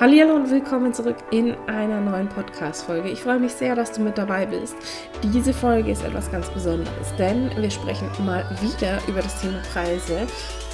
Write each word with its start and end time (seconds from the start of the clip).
Hallo 0.00 0.34
und 0.34 0.50
willkommen 0.50 0.92
zurück 0.92 1.18
in 1.30 1.54
einer 1.68 2.00
neuen 2.00 2.28
Podcast-Folge. 2.28 3.08
Ich 3.08 3.20
freue 3.20 3.38
mich 3.38 3.52
sehr, 3.52 3.76
dass 3.76 3.92
du 3.92 4.00
mit 4.00 4.18
dabei 4.18 4.46
bist. 4.46 4.74
Diese 5.22 5.52
Folge 5.52 5.92
ist 5.92 6.02
etwas 6.02 6.28
ganz 6.32 6.50
Besonderes, 6.50 7.14
denn 7.18 7.50
wir 7.56 7.70
sprechen 7.70 8.10
mal 8.24 8.44
wieder 8.60 8.98
über 9.06 9.22
das 9.22 9.40
Thema 9.40 9.62
Preise. 9.72 10.26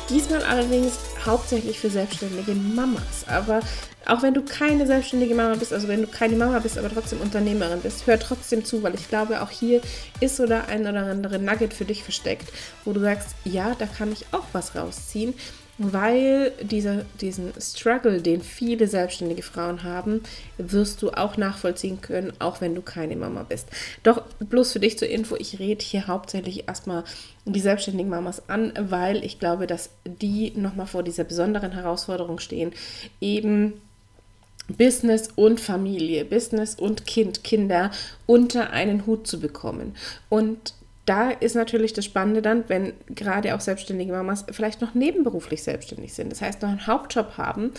Diesmal 0.09 0.43
allerdings 0.45 0.99
hauptsächlich 1.27 1.79
für 1.79 1.91
selbstständige 1.91 2.55
Mamas. 2.55 3.27
Aber 3.27 3.61
auch 4.07 4.23
wenn 4.23 4.33
du 4.33 4.43
keine 4.43 4.87
selbstständige 4.87 5.35
Mama 5.35 5.57
bist, 5.57 5.75
also 5.75 5.89
wenn 5.89 6.01
du 6.01 6.07
keine 6.07 6.37
Mama 6.37 6.59
bist, 6.61 6.79
aber 6.79 6.89
trotzdem 6.89 7.21
Unternehmerin 7.21 7.83
bist, 7.83 8.07
hör 8.07 8.19
trotzdem 8.19 8.65
zu, 8.65 8.83
weil 8.83 8.95
ich 8.95 9.09
glaube, 9.11 9.43
auch 9.43 9.51
hier 9.51 9.83
ist 10.21 10.37
so 10.37 10.47
der 10.47 10.69
ein 10.69 10.87
oder 10.87 11.05
andere 11.05 11.39
Nugget 11.39 11.75
für 11.75 11.85
dich 11.85 12.03
versteckt, 12.03 12.51
wo 12.87 12.95
du 12.95 13.01
sagst, 13.01 13.35
ja, 13.45 13.75
da 13.79 13.85
kann 13.85 14.11
ich 14.11 14.25
auch 14.33 14.47
was 14.53 14.75
rausziehen 14.75 15.35
weil 15.79 16.53
dieser, 16.61 17.05
diesen 17.21 17.53
Struggle, 17.61 18.21
den 18.21 18.43
viele 18.43 18.89
selbstständige 18.89 19.43
Frauen 19.43 19.85
haben, 19.85 20.23
wirst 20.59 21.03
du 21.03 21.11
auch 21.11 21.37
nachvollziehen 21.37 22.01
können, 22.01 22.33
auch 22.41 22.61
wenn 22.61 22.75
du 22.75 22.83
keine 22.83 23.15
Mama 23.15 23.45
bist. 23.49 23.69
Doch 24.03 24.23
bloß 24.41 24.73
für 24.73 24.81
dich 24.81 24.99
zur 24.99 25.09
Info, 25.09 25.37
ich 25.37 25.61
rede 25.61 25.85
hier 25.85 26.09
hauptsächlich 26.09 26.69
erstmal 26.69 27.05
die 27.45 27.61
selbstständigen 27.61 28.11
Mamas 28.11 28.49
an, 28.49 28.73
weil 28.79 29.25
ich 29.25 29.39
glaube, 29.39 29.67
dass 29.67 29.91
die 30.05 30.53
nochmal 30.57 30.87
vor 30.87 31.05
dieser 31.05 31.25
besonderen 31.25 31.73
Herausforderung 31.73 32.41
stehen, 32.41 32.73
eben 33.21 33.75
Business 34.69 35.31
und 35.35 35.61
Familie, 35.61 36.25
Business 36.25 36.75
und 36.75 37.07
Kind, 37.07 37.43
Kinder 37.43 37.91
unter 38.27 38.71
einen 38.71 39.07
Hut 39.07 39.27
zu 39.27 39.41
bekommen. 39.41 39.95
Und 40.29 40.75
da 41.09 41.31
ist 41.31 41.55
natürlich 41.55 41.95
das 41.95 42.05
Spannende 42.05 42.43
dann, 42.43 42.65
wenn 42.69 42.93
gerade 43.09 43.55
auch 43.55 43.61
selbstständige 43.61 44.13
Mamas 44.13 44.45
vielleicht 44.51 44.83
noch 44.83 44.95
nebenberuflich 44.95 45.63
selbstständig 45.63 46.13
sind, 46.13 46.31
das 46.31 46.43
heißt 46.43 46.61
noch 46.61 46.69
einen 46.69 46.87
Hauptjob 46.87 47.39
haben, 47.39 47.73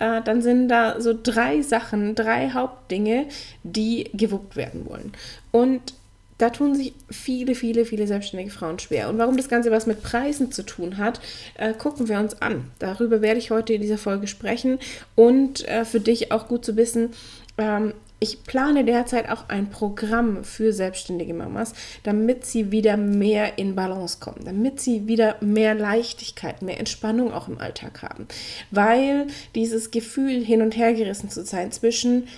äh, 0.00 0.20
dann 0.22 0.42
sind 0.42 0.68
da 0.68 1.00
so 1.00 1.14
drei 1.20 1.62
Sachen, 1.62 2.14
drei 2.14 2.50
Hauptdinge, 2.50 3.26
die 3.62 4.10
gewuppt 4.12 4.56
werden 4.56 4.86
wollen. 4.86 5.12
Und 5.50 5.94
da 6.36 6.50
tun 6.50 6.74
sich 6.74 6.92
viele, 7.10 7.54
viele, 7.54 7.86
viele 7.86 8.06
selbstständige 8.06 8.50
Frauen 8.50 8.78
schwer. 8.78 9.08
Und 9.08 9.18
warum 9.18 9.36
das 9.36 9.48
Ganze 9.48 9.70
was 9.70 9.86
mit 9.86 10.02
Preisen 10.02 10.52
zu 10.52 10.62
tun 10.62 10.98
hat, 10.98 11.20
äh, 11.54 11.72
gucken 11.72 12.08
wir 12.08 12.18
uns 12.18 12.42
an. 12.42 12.70
Darüber 12.80 13.22
werde 13.22 13.38
ich 13.38 13.50
heute 13.50 13.72
in 13.72 13.80
dieser 13.80 13.98
Folge 13.98 14.26
sprechen 14.26 14.78
und 15.14 15.66
äh, 15.68 15.84
für 15.86 16.00
dich 16.00 16.32
auch 16.32 16.48
gut 16.48 16.64
zu 16.64 16.76
wissen, 16.76 17.10
ähm, 17.56 17.94
ich 18.20 18.44
plane 18.44 18.84
derzeit 18.84 19.28
auch 19.28 19.48
ein 19.48 19.68
Programm 19.70 20.44
für 20.44 20.72
selbstständige 20.72 21.34
Mamas, 21.34 21.74
damit 22.04 22.46
sie 22.46 22.70
wieder 22.70 22.96
mehr 22.96 23.58
in 23.58 23.74
Balance 23.74 24.18
kommen, 24.20 24.44
damit 24.44 24.80
sie 24.80 25.06
wieder 25.06 25.36
mehr 25.40 25.74
Leichtigkeit, 25.74 26.62
mehr 26.62 26.78
Entspannung 26.78 27.32
auch 27.32 27.48
im 27.48 27.58
Alltag 27.58 28.02
haben. 28.02 28.26
Weil 28.70 29.26
dieses 29.54 29.90
Gefühl, 29.90 30.44
hin 30.44 30.62
und 30.62 30.76
her 30.76 30.94
gerissen 30.94 31.28
zu 31.28 31.44
sein 31.44 31.72
zwischen, 31.72 32.28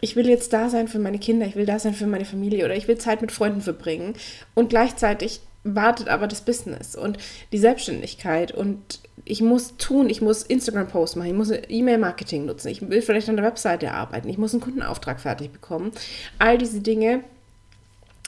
ich 0.00 0.16
will 0.16 0.28
jetzt 0.28 0.52
da 0.52 0.70
sein 0.70 0.88
für 0.88 1.00
meine 1.00 1.18
Kinder, 1.18 1.46
ich 1.46 1.56
will 1.56 1.66
da 1.66 1.78
sein 1.78 1.94
für 1.94 2.06
meine 2.06 2.24
Familie 2.24 2.64
oder 2.64 2.76
ich 2.76 2.88
will 2.88 2.98
Zeit 2.98 3.20
mit 3.20 3.32
Freunden 3.32 3.60
verbringen 3.60 4.14
und 4.54 4.70
gleichzeitig 4.70 5.40
wartet 5.74 6.08
aber 6.08 6.26
das 6.26 6.40
Business 6.40 6.94
und 6.94 7.18
die 7.52 7.58
Selbstständigkeit 7.58 8.52
und 8.52 9.00
ich 9.24 9.42
muss 9.42 9.76
tun, 9.76 10.08
ich 10.08 10.22
muss 10.22 10.42
Instagram-Posts 10.42 11.16
machen, 11.16 11.28
ich 11.28 11.36
muss 11.36 11.50
E-Mail-Marketing 11.50 12.46
nutzen, 12.46 12.68
ich 12.68 12.88
will 12.88 13.02
vielleicht 13.02 13.28
an 13.28 13.36
der 13.36 13.44
Webseite 13.44 13.92
arbeiten, 13.92 14.28
ich 14.28 14.38
muss 14.38 14.54
einen 14.54 14.62
Kundenauftrag 14.62 15.20
fertig 15.20 15.52
bekommen. 15.52 15.92
All 16.38 16.56
diese 16.56 16.80
Dinge 16.80 17.22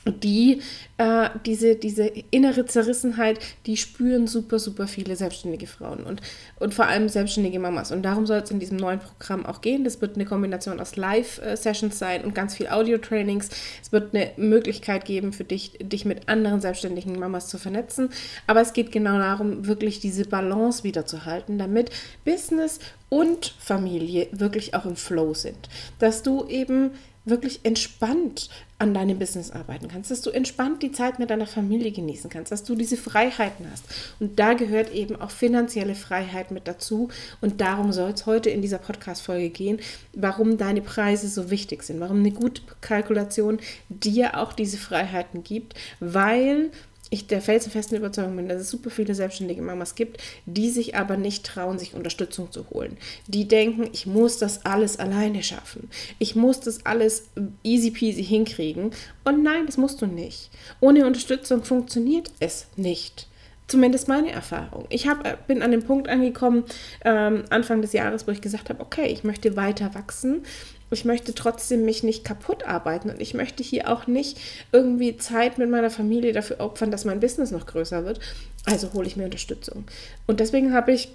die 0.06 0.62
äh, 0.97 1.31
diese, 1.47 1.77
diese 1.77 2.05
innere 2.31 2.65
Zerrissenheit, 2.65 3.39
die 3.67 3.77
spüren 3.77 4.27
super, 4.27 4.59
super 4.59 4.87
viele 4.87 5.15
selbstständige 5.17 5.67
Frauen 5.67 6.05
und, 6.05 6.20
und 6.59 6.75
vor 6.75 6.87
allem 6.87 7.09
selbstständige 7.09 7.59
Mamas. 7.59 7.92
Und 7.92 8.03
darum 8.03 8.27
soll 8.27 8.39
es 8.39 8.51
in 8.51 8.61
diesem 8.61 8.79
neuen 8.79 9.01
Programm 9.01 9.45
auch 9.45 9.61
gehen. 9.61 9.84
Das 9.84 10.01
wird 10.01 10.17
eine 10.17 10.25
Kombination 10.25 10.81
aus 10.81 10.97
Live-Sessions 10.97 11.98
sein 11.98 12.25
und 12.25 12.34
ganz 12.34 12.55
viel 12.55 12.69
Audio-Trainings. 12.69 13.51
Es 13.83 13.92
wird 13.92 14.15
eine 14.15 14.30
Möglichkeit 14.36 15.05
geben 15.05 15.33
für 15.33 15.45
dich, 15.45 15.79
dich 15.80 16.05
mit 16.05 16.29
anderen 16.29 16.61
selbstständigen 16.61 17.19
Mamas 17.19 17.48
zu 17.48 17.58
vernetzen. 17.58 18.11
Aber 18.47 18.61
es 18.61 18.73
geht 18.73 18.92
genau 18.92 19.19
darum, 19.19 19.67
wirklich 19.67 20.01
diese 20.01 20.24
Balance 20.24 20.83
wiederzuhalten, 20.83 21.58
damit 21.58 21.91
Business 22.24 22.79
und 23.08 23.55
Familie 23.58 24.29
wirklich 24.33 24.74
auch 24.74 24.86
im 24.86 24.97
Flow 24.97 25.35
sind. 25.35 25.69
Dass 25.98 26.23
du 26.23 26.47
eben 26.47 26.92
wirklich 27.24 27.61
entspannt 27.64 28.48
an 28.80 28.95
deinem 28.95 29.18
Business 29.18 29.51
arbeiten 29.51 29.89
kannst, 29.89 30.11
dass 30.11 30.23
du 30.23 30.30
entspannt 30.30 30.83
die 30.83 30.91
Zeit 30.91 31.18
mit 31.18 31.30
deiner 31.30 31.46
Familie 31.46 31.92
genießen 31.92 32.30
kannst, 32.30 32.51
dass 32.51 32.64
du 32.64 32.74
diese 32.74 32.96
Freiheiten 32.96 33.67
hast. 33.70 33.85
Und 34.18 34.39
da 34.39 34.55
gehört 34.55 34.92
eben 34.92 35.20
auch 35.20 35.30
finanzielle 35.30 35.95
Freiheit 35.95 36.51
mit 36.51 36.67
dazu. 36.67 37.08
Und 37.41 37.61
darum 37.61 37.92
soll 37.92 38.11
es 38.11 38.24
heute 38.24 38.48
in 38.48 38.63
dieser 38.63 38.79
Podcast-Folge 38.79 39.51
gehen, 39.51 39.80
warum 40.14 40.57
deine 40.57 40.80
Preise 40.80 41.29
so 41.29 41.51
wichtig 41.51 41.83
sind, 41.83 42.01
warum 42.01 42.20
eine 42.20 42.33
gute 42.33 42.63
Kalkulation 42.80 43.61
dir 43.89 44.39
auch 44.39 44.55
diese 44.55 44.79
Freiheiten 44.79 45.45
gibt, 45.45 45.74
weil 46.01 46.70
ich 47.11 47.27
der 47.27 47.43
felsenfesten 47.43 47.98
Überzeugung 47.98 48.37
bin, 48.37 48.48
dass 48.48 48.61
es 48.61 48.71
super 48.71 48.89
viele 48.89 49.15
selbstständige 49.15 49.63
Mamas 49.63 49.97
gibt, 49.97 50.19
die 50.47 50.71
sich 50.71 50.95
aber 50.95 51.17
nicht 51.17 51.45
trauen, 51.45 51.79
sich 51.79 51.95
Unterstützung 51.95 52.51
zu 52.53 52.71
holen. 52.71 52.97
Die 53.27 53.48
denken, 53.48 53.91
ich 53.93 54.07
muss 54.07 54.39
das 54.39 54.65
alles 54.65 54.98
alleine 54.98 55.43
schaffen. 55.43 55.91
Ich 56.19 56.37
muss 56.37 56.61
das 56.61 56.87
alles 56.87 57.29
easy 57.65 57.91
peasy 57.91 58.25
hinkriegen. 58.25 58.93
Und 59.25 59.43
nein, 59.43 59.67
das 59.67 59.77
musst 59.77 60.01
du 60.01 60.07
nicht. 60.07 60.51
Ohne 60.81 61.05
Unterstützung 61.05 61.65
funktioniert 61.65 62.31
es 62.39 62.69
nicht. 62.77 63.27
Zumindest 63.67 64.09
meine 64.09 64.33
Erfahrung. 64.33 64.87
Ich 64.89 65.07
hab, 65.07 65.25
äh, 65.25 65.37
bin 65.47 65.63
an 65.63 65.71
dem 65.71 65.85
Punkt 65.85 66.09
angekommen, 66.09 66.65
ähm, 67.05 67.45
Anfang 67.51 67.83
des 67.83 67.92
Jahres, 67.92 68.27
wo 68.27 68.33
ich 68.33 68.41
gesagt 68.41 68.69
habe, 68.69 68.81
okay, 68.81 69.07
ich 69.07 69.23
möchte 69.23 69.55
weiter 69.55 69.95
wachsen 69.95 70.42
ich 70.90 71.05
möchte 71.05 71.34
trotzdem 71.34 71.84
mich 71.84 72.02
nicht 72.02 72.24
kaputt 72.24 72.67
arbeiten 72.67 73.11
und 73.11 73.20
ich 73.20 73.34
möchte 73.34 73.62
hier 73.62 73.90
auch 73.90 74.06
nicht 74.06 74.39
irgendwie 74.73 75.17
Zeit 75.17 75.58
mit 75.58 75.70
meiner 75.70 75.90
Familie 75.90 76.33
dafür 76.33 76.61
opfern, 76.61 76.90
dass 76.90 77.05
mein 77.05 77.20
Business 77.20 77.51
noch 77.51 77.67
größer 77.67 78.05
wird. 78.05 78.20
Also 78.67 78.92
hole 78.92 79.06
ich 79.06 79.17
mir 79.17 79.24
Unterstützung. 79.24 79.84
Und 80.27 80.40
deswegen 80.40 80.73
habe 80.73 80.92
ich 80.92 81.11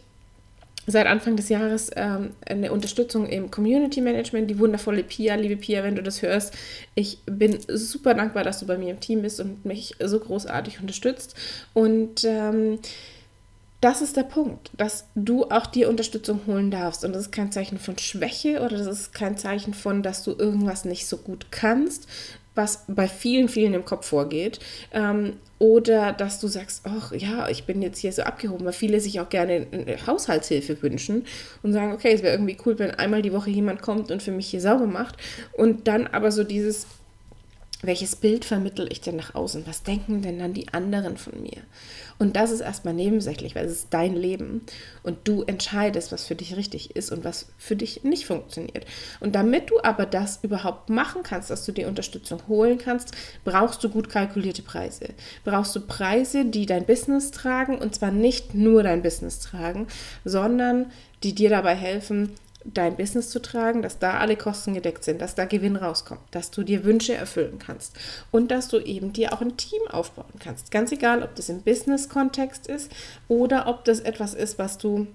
seit 0.88 1.08
Anfang 1.08 1.35
des 1.35 1.50
Jahres 1.50 1.90
ähm, 1.96 2.31
eine 2.46 2.72
Unterstützung 2.72 3.28
im 3.28 3.50
Community 3.50 4.02
Management, 4.02 4.50
die 4.50 4.59
wundervolle 4.59 5.03
Pia, 5.03 5.35
liebe 5.35 5.58
Pia, 5.58 5.84
wenn 5.84 5.96
du 5.96 6.03
das 6.03 6.22
hörst. 6.22 6.53
Ich 6.94 7.19
bin 7.25 7.58
super 7.68 8.14
dankbar, 8.14 8.44
dass 8.44 8.59
du 8.59 8.68
bei 8.68 8.78
mir 8.78 8.91
im 8.91 9.00
Team 9.00 9.24
bist 9.24 9.40
und 9.40 9.66
mich 9.66 9.96
so 10.00 10.19
großartig 10.19 10.80
unterstützt. 10.80 11.35
Und 11.74 12.24
ähm, 12.24 12.80
das 13.81 14.02
ist 14.02 14.18
der 14.18 14.24
Punkt, 14.24 14.72
dass 14.78 15.08
du 15.16 15.46
auch 15.46 15.68
dir 15.68 15.90
Unterstützung 15.90 16.41
holen 16.47 16.72
darfst. 16.72 17.06
Und 17.06 17.13
das 17.13 17.24
ist 17.24 17.31
kein 17.31 17.52
Zeichen 17.52 17.78
von 17.78 17.97
Schwäche 17.97 18.62
oder 18.62 18.78
das 18.78 18.88
ist 18.88 19.13
kein 19.13 19.38
Zeichen 19.38 19.74
von, 19.74 20.02
dass 20.02 20.24
du 20.24 20.31
irgendwas 20.31 20.86
nicht 20.86 21.08
so 21.08 21.18
gut 21.18 21.47
kannst, 21.52 22.08
was 22.56 22.85
bei 22.88 23.08
vielen, 23.08 23.50
vielen 23.50 23.74
im 23.74 23.85
Kopf 23.85 24.08
vorgeht. 24.08 24.59
Ähm, 24.91 25.34
oder 25.59 26.14
dass 26.14 26.40
du 26.40 26.47
sagst, 26.47 26.81
ach 26.85 27.12
ja, 27.12 27.47
ich 27.50 27.66
bin 27.66 27.81
jetzt 27.81 28.00
hier 28.00 28.12
so 28.12 28.24
abgehoben, 28.24 28.66
weil 28.66 28.74
viele 28.74 29.00
sich 29.00 29.19
auch 29.19 29.30
gerne 29.30 29.68
Haushaltshilfe 30.08 30.81
wünschen 30.81 31.25
und 31.64 31.74
sagen, 31.74 31.94
okay, 31.94 32.14
es 32.14 32.24
wäre 32.24 32.34
irgendwie 32.34 32.58
cool, 32.66 32.80
wenn 32.80 32.91
einmal 32.91 33.22
die 33.22 33.34
Woche 33.34 33.50
jemand 33.50 33.81
kommt 33.81 34.09
und 34.12 34.24
für 34.24 34.31
mich 34.31 34.47
hier 34.47 34.62
sauber 34.62 34.88
macht. 34.88 35.18
Und 35.53 35.88
dann 35.88 36.08
aber 36.08 36.31
so 36.31 36.44
dieses, 36.44 36.88
welches 37.81 38.16
Bild 38.16 38.46
vermittle 38.46 38.88
ich 38.88 39.02
denn 39.02 39.16
nach 39.16 39.36
außen? 39.36 39.68
Was 39.68 39.84
denken 39.84 40.22
denn 40.22 40.40
dann 40.40 40.53
die 40.53 40.74
anderen 40.74 41.18
von 41.18 41.41
mir? 41.41 41.62
Und 42.18 42.36
das 42.36 42.52
ist 42.52 42.62
erstmal 42.62 42.94
nebensächlich, 42.94 43.56
weil 43.56 43.66
es 43.66 43.74
ist 43.74 43.88
dein 43.90 44.16
Leben 44.16 44.62
und 45.03 45.28
du 45.28 45.44
entscheidest, 45.44 46.12
was 46.12 46.25
für 46.25 46.35
dich 46.35 46.56
richtig 46.56 46.96
ist 46.96 47.12
und 47.12 47.25
was 47.25 47.47
für 47.58 47.75
dich 47.75 48.03
nicht 48.03 48.25
funktioniert. 48.25 48.85
Und 49.19 49.35
damit 49.35 49.69
du 49.69 49.81
aber 49.84 50.06
das 50.06 50.40
überhaupt 50.41 50.90
machen 50.90 51.24
kannst, 51.24 51.50
dass 51.50 51.66
du 51.66 51.74
dir 51.74 51.88
Unterstützung 51.88 52.41
holen 52.47 52.78
kannst, 52.78 53.12
brauchst 53.44 53.84
du 53.84 53.90
gut 53.90 54.09
kalkulierte 54.09 54.62
Preise. 54.62 55.09
Brauchst 55.44 55.75
du 55.75 55.81
Preise, 55.81 56.46
die 56.46 56.66
dein 56.66 56.85
Business 56.85 57.31
tragen 57.31 57.78
und 57.78 57.94
zwar 57.96 58.12
nicht 58.12 58.53
nur 58.53 58.84
dein 58.84 59.02
Business 59.02 59.40
tragen, 59.40 59.88
sondern 60.24 60.91
die 61.23 61.35
dir 61.35 61.50
dabei 61.50 61.76
helfen, 61.76 62.32
dein 62.66 62.96
Business 62.97 63.29
zu 63.29 63.41
tragen, 63.41 63.82
dass 63.82 64.00
da 64.00 64.17
alle 64.17 64.35
Kosten 64.35 64.73
gedeckt 64.73 65.03
sind, 65.03 65.22
dass 65.22 65.35
da 65.35 65.46
Gewinn 65.46 65.76
rauskommt, 65.76 66.22
dass 66.32 66.52
du 66.52 66.64
dir 66.64 66.84
Wünsche 66.84 67.14
erfüllen 67.14 67.59
kannst 67.59 67.96
und 68.32 68.50
dass 68.52 68.67
du 68.67 68.79
eben 68.79 69.14
dir 69.14 69.34
auch 69.34 69.41
ein 69.41 69.58
Team 69.58 69.82
aufbauen 69.90 70.34
kannst. 70.40 70.72
Ganz 70.72 70.91
egal, 70.91 71.23
ob 71.23 71.35
das 71.35 71.50
im 71.50 71.62
Business-Kontext 71.62 72.67
ist 72.67 72.91
oder 73.28 73.67
ob 73.67 73.85
das 73.85 74.00
etwas 74.00 74.34
ist, 74.34 74.58
was 74.58 74.78
du 74.78 75.08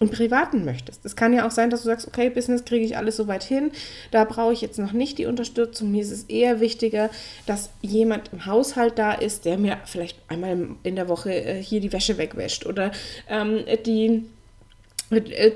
im 0.00 0.10
Privaten 0.10 0.64
möchtest. 0.64 1.04
Es 1.04 1.14
kann 1.14 1.32
ja 1.32 1.46
auch 1.46 1.50
sein, 1.50 1.70
dass 1.70 1.82
du 1.82 1.86
sagst, 1.86 2.08
okay, 2.08 2.28
Business 2.28 2.64
kriege 2.64 2.84
ich 2.84 2.96
alles 2.96 3.16
so 3.16 3.28
weit 3.28 3.44
hin, 3.44 3.70
da 4.10 4.24
brauche 4.24 4.52
ich 4.52 4.60
jetzt 4.60 4.78
noch 4.78 4.92
nicht 4.92 5.18
die 5.18 5.26
Unterstützung. 5.26 5.92
Mir 5.92 6.02
ist 6.02 6.10
es 6.10 6.24
eher 6.24 6.60
wichtiger, 6.60 7.10
dass 7.46 7.70
jemand 7.80 8.32
im 8.32 8.46
Haushalt 8.46 8.98
da 8.98 9.12
ist, 9.12 9.44
der 9.44 9.56
mir 9.56 9.78
vielleicht 9.84 10.18
einmal 10.28 10.68
in 10.82 10.96
der 10.96 11.08
Woche 11.08 11.32
äh, 11.32 11.62
hier 11.62 11.80
die 11.80 11.92
Wäsche 11.92 12.18
wegwäscht 12.18 12.66
oder 12.66 12.90
ähm, 13.28 13.64
die 13.86 14.24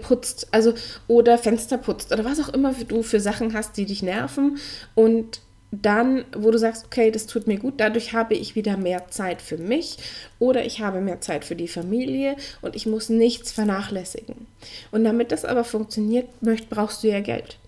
putzt, 0.03 0.49
also 0.53 0.75
oder 1.07 1.39
Fenster 1.39 1.79
putzt 1.79 2.13
oder 2.13 2.25
was 2.25 2.41
auch 2.41 2.51
immer 2.51 2.75
du 2.75 3.03
für 3.03 3.21
Sachen 3.21 3.55
hast, 3.55 3.77
die 3.77 3.87
dich 3.87 4.03
nerven 4.03 4.59
und 4.95 5.41
dann, 5.71 6.25
wo 6.35 6.51
du 6.51 6.59
sagst, 6.59 6.87
okay, 6.87 7.11
das 7.11 7.27
tut 7.27 7.47
mir 7.47 7.59
gut, 7.59 7.75
dadurch 7.77 8.15
habe 8.15 8.35
ich 8.35 8.55
wieder 8.55 8.77
mehr 8.77 9.09
Zeit 9.09 9.43
für 9.43 9.59
mich 9.59 9.99
oder 10.39 10.65
ich 10.65 10.81
habe 10.81 11.01
mehr 11.01 11.21
Zeit 11.21 11.45
für 11.45 11.57
die 11.57 11.69
Familie 11.69 12.37
und 12.63 12.75
ich 12.75 12.87
muss 12.87 13.11
nichts 13.11 13.53
vernachlässigen. 13.53 14.47
Und 14.91 15.05
damit 15.05 15.31
das 15.31 15.45
aber 15.45 15.65
funktioniert, 15.65 16.27
brauchst 16.71 17.03
du 17.03 17.09
ja 17.09 17.21
Geld. 17.21 17.59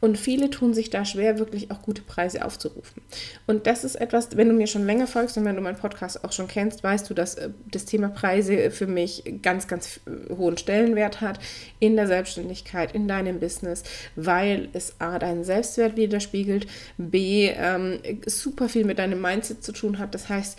Und 0.00 0.18
viele 0.18 0.50
tun 0.50 0.74
sich 0.74 0.90
da 0.90 1.04
schwer, 1.04 1.38
wirklich 1.38 1.70
auch 1.70 1.82
gute 1.82 2.02
Preise 2.02 2.44
aufzurufen. 2.44 3.02
Und 3.46 3.66
das 3.66 3.84
ist 3.84 3.96
etwas, 3.96 4.36
wenn 4.36 4.48
du 4.48 4.54
mir 4.54 4.66
schon 4.66 4.86
länger 4.86 5.06
folgst 5.06 5.36
und 5.36 5.44
wenn 5.44 5.56
du 5.56 5.62
meinen 5.62 5.76
Podcast 5.76 6.24
auch 6.24 6.32
schon 6.32 6.48
kennst, 6.48 6.82
weißt 6.82 7.08
du, 7.08 7.14
dass 7.14 7.34
äh, 7.34 7.50
das 7.70 7.84
Thema 7.84 8.08
Preise 8.08 8.70
für 8.70 8.86
mich 8.86 9.24
ganz, 9.42 9.68
ganz 9.68 10.00
hohen 10.30 10.56
Stellenwert 10.56 11.20
hat 11.20 11.38
in 11.80 11.96
der 11.96 12.06
Selbstständigkeit, 12.06 12.94
in 12.94 13.08
deinem 13.08 13.40
Business, 13.40 13.82
weil 14.16 14.68
es 14.72 14.94
A, 15.00 15.18
deinen 15.18 15.44
Selbstwert 15.44 15.96
widerspiegelt, 15.96 16.66
B, 16.96 17.48
ähm, 17.48 17.98
super 18.26 18.68
viel 18.68 18.84
mit 18.84 18.98
deinem 18.98 19.20
Mindset 19.20 19.62
zu 19.62 19.72
tun 19.72 19.98
hat. 19.98 20.14
Das 20.14 20.28
heißt, 20.28 20.58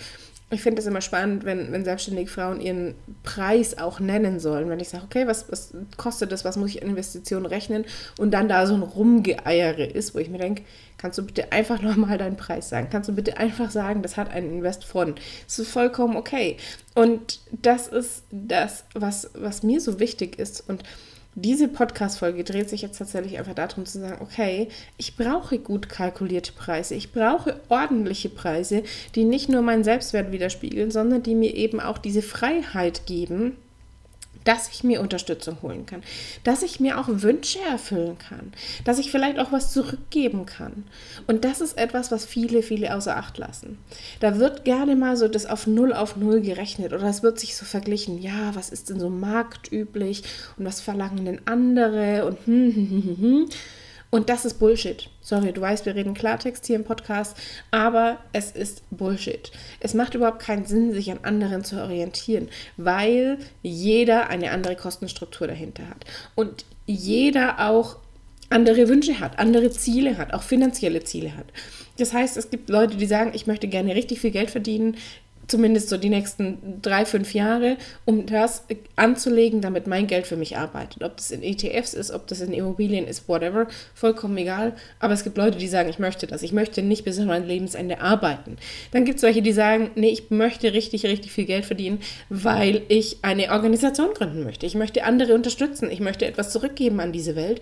ich 0.51 0.61
finde 0.61 0.81
es 0.81 0.87
immer 0.87 1.01
spannend, 1.01 1.45
wenn, 1.45 1.71
wenn 1.71 1.83
selbstständige 1.83 2.29
Frauen 2.29 2.59
ihren 2.59 2.95
Preis 3.21 3.77
auch 3.77 3.99
nennen 3.99 4.39
sollen. 4.39 4.69
Wenn 4.69 4.79
ich 4.79 4.89
sage, 4.89 5.03
okay, 5.03 5.27
was, 5.27 5.51
was 5.51 5.73
kostet 5.97 6.31
das, 6.31 6.43
was 6.43 6.57
muss 6.57 6.71
ich 6.71 6.81
in 6.81 6.89
Investitionen 6.89 7.45
rechnen 7.45 7.85
und 8.17 8.31
dann 8.31 8.49
da 8.49 8.65
so 8.65 8.73
ein 8.73 8.81
Rumgeeiere 8.81 9.85
ist, 9.85 10.15
wo 10.15 10.19
ich 10.19 10.29
mir 10.29 10.39
denke, 10.39 10.63
kannst 10.97 11.19
du 11.19 11.23
bitte 11.23 11.51
einfach 11.51 11.81
nochmal 11.81 12.17
deinen 12.17 12.35
Preis 12.35 12.69
sagen? 12.69 12.87
Kannst 12.91 13.09
du 13.09 13.13
bitte 13.13 13.37
einfach 13.37 13.69
sagen, 13.69 14.01
das 14.01 14.17
hat 14.17 14.31
ein 14.31 14.49
Invest 14.49 14.85
von. 14.85 15.15
Das 15.45 15.59
ist 15.59 15.69
vollkommen 15.69 16.17
okay. 16.17 16.57
Und 16.95 17.41
das 17.51 17.87
ist 17.87 18.23
das, 18.31 18.85
was, 18.95 19.29
was 19.35 19.61
mir 19.61 19.79
so 19.79 19.99
wichtig 19.99 20.39
ist 20.39 20.67
und 20.67 20.83
diese 21.35 21.67
Podcast-Folge 21.67 22.43
dreht 22.43 22.69
sich 22.69 22.81
jetzt 22.81 22.97
tatsächlich 22.97 23.37
einfach 23.37 23.53
darum 23.53 23.85
zu 23.85 23.99
sagen, 23.99 24.21
okay, 24.21 24.67
ich 24.97 25.15
brauche 25.15 25.59
gut 25.59 25.87
kalkulierte 25.87 26.51
Preise, 26.53 26.95
ich 26.95 27.11
brauche 27.11 27.59
ordentliche 27.69 28.29
Preise, 28.29 28.83
die 29.15 29.23
nicht 29.23 29.49
nur 29.49 29.61
meinen 29.61 29.83
Selbstwert 29.83 30.31
widerspiegeln, 30.31 30.91
sondern 30.91 31.23
die 31.23 31.35
mir 31.35 31.55
eben 31.55 31.79
auch 31.79 31.97
diese 31.97 32.21
Freiheit 32.21 33.05
geben, 33.05 33.55
dass 34.43 34.69
ich 34.69 34.83
mir 34.83 35.01
Unterstützung 35.01 35.61
holen 35.61 35.85
kann, 35.85 36.01
dass 36.43 36.63
ich 36.63 36.79
mir 36.79 36.99
auch 36.99 37.07
Wünsche 37.07 37.59
erfüllen 37.59 38.17
kann, 38.17 38.53
dass 38.85 38.99
ich 38.99 39.11
vielleicht 39.11 39.39
auch 39.39 39.51
was 39.51 39.73
zurückgeben 39.73 40.45
kann. 40.45 40.85
Und 41.27 41.45
das 41.45 41.61
ist 41.61 41.77
etwas, 41.77 42.11
was 42.11 42.25
viele, 42.25 42.63
viele 42.63 42.95
außer 42.95 43.15
Acht 43.15 43.37
lassen. 43.37 43.77
Da 44.19 44.39
wird 44.39 44.65
gerne 44.65 44.95
mal 44.95 45.17
so 45.17 45.27
das 45.27 45.45
auf 45.45 45.67
Null 45.67 45.93
auf 45.93 46.15
Null 46.15 46.41
gerechnet 46.41 46.93
oder 46.93 47.03
es 47.03 47.23
wird 47.23 47.39
sich 47.39 47.55
so 47.55 47.65
verglichen, 47.65 48.21
ja, 48.21 48.55
was 48.55 48.69
ist 48.69 48.89
denn 48.89 48.99
so 48.99 49.09
marktüblich 49.09 50.23
und 50.57 50.65
was 50.65 50.81
verlangen 50.81 51.25
denn 51.25 51.41
andere 51.45 52.25
und 52.25 52.37
hm, 52.45 52.75
hm, 52.75 52.89
hm, 52.89 53.17
hm. 53.17 53.49
Und 54.11 54.29
das 54.29 54.43
ist 54.45 54.55
Bullshit. 54.55 55.09
Sorry, 55.21 55.53
du 55.53 55.61
weißt, 55.61 55.85
wir 55.85 55.93
reden 55.93 56.15
Klartext 56.15 56.65
hier 56.65 56.75
im 56.75 56.83
Podcast, 56.83 57.37
aber 57.69 58.17
es 58.33 58.51
ist 58.51 58.81
Bullshit. 58.89 59.51
Es 59.79 59.93
macht 59.93 60.15
überhaupt 60.15 60.39
keinen 60.39 60.65
Sinn, 60.65 60.93
sich 60.93 61.11
an 61.11 61.19
anderen 61.21 61.63
zu 61.63 61.79
orientieren, 61.79 62.49
weil 62.77 63.37
jeder 63.61 64.29
eine 64.29 64.51
andere 64.51 64.75
Kostenstruktur 64.75 65.47
dahinter 65.47 65.87
hat. 65.87 66.05
Und 66.33 66.65
jeder 66.87 67.69
auch 67.69 67.97
andere 68.49 68.87
Wünsche 68.87 69.19
hat, 69.19 69.37
andere 69.37 69.69
Ziele 69.69 70.17
hat, 70.17 70.33
auch 70.33 70.41
finanzielle 70.41 71.03
Ziele 71.03 71.35
hat. 71.35 71.45
Das 71.99 72.13
heißt, 72.13 72.35
es 72.37 72.49
gibt 72.49 72.69
Leute, 72.69 72.97
die 72.97 73.05
sagen, 73.05 73.31
ich 73.35 73.45
möchte 73.45 73.67
gerne 73.67 73.93
richtig 73.93 74.21
viel 74.21 74.31
Geld 74.31 74.49
verdienen, 74.49 74.97
zumindest 75.49 75.89
so 75.89 75.97
die 75.97 76.09
nächsten 76.09 76.81
drei, 76.81 77.05
fünf 77.05 77.33
Jahre, 77.33 77.77
um 78.05 78.25
das 78.25 78.63
anzulegen, 78.95 79.61
damit 79.61 79.87
mein 79.87 80.07
Geld 80.07 80.27
für 80.27 80.37
mich 80.37 80.57
arbeitet. 80.57 81.03
Ob 81.03 81.17
das 81.17 81.31
in 81.31 81.43
ETFs 81.43 81.93
ist, 81.93 82.11
ob 82.11 82.27
das 82.27 82.41
in 82.41 82.53
Immobilien 82.53 83.07
ist, 83.07 83.27
whatever, 83.27 83.67
vollkommen 83.93 84.37
egal. 84.37 84.73
Aber 84.99 85.13
es 85.13 85.23
gibt 85.23 85.37
Leute, 85.37 85.57
die 85.57 85.67
sagen, 85.67 85.89
ich 85.89 85.99
möchte 85.99 86.27
das. 86.27 86.43
Ich 86.43 86.51
möchte 86.51 86.81
nicht 86.81 87.03
bis 87.03 87.19
an 87.19 87.27
mein 87.27 87.47
Lebensende 87.47 88.01
arbeiten. 88.01 88.57
Dann 88.91 89.05
gibt 89.05 89.15
es 89.15 89.21
solche, 89.21 89.41
die 89.41 89.53
sagen, 89.53 89.91
nee, 89.95 90.09
ich 90.09 90.29
möchte 90.29 90.73
richtig, 90.73 91.05
richtig 91.05 91.31
viel 91.31 91.45
Geld 91.45 91.65
verdienen, 91.65 91.99
weil 92.29 92.83
ich 92.87 93.17
eine 93.23 93.51
Organisation 93.51 94.13
gründen 94.13 94.43
möchte. 94.43 94.65
Ich 94.65 94.75
möchte 94.75 95.03
andere 95.03 95.33
unterstützen. 95.33 95.89
Ich 95.91 95.99
möchte 95.99 96.25
etwas 96.25 96.51
zurückgeben 96.51 96.99
an 96.99 97.11
diese 97.11 97.35
Welt. 97.35 97.61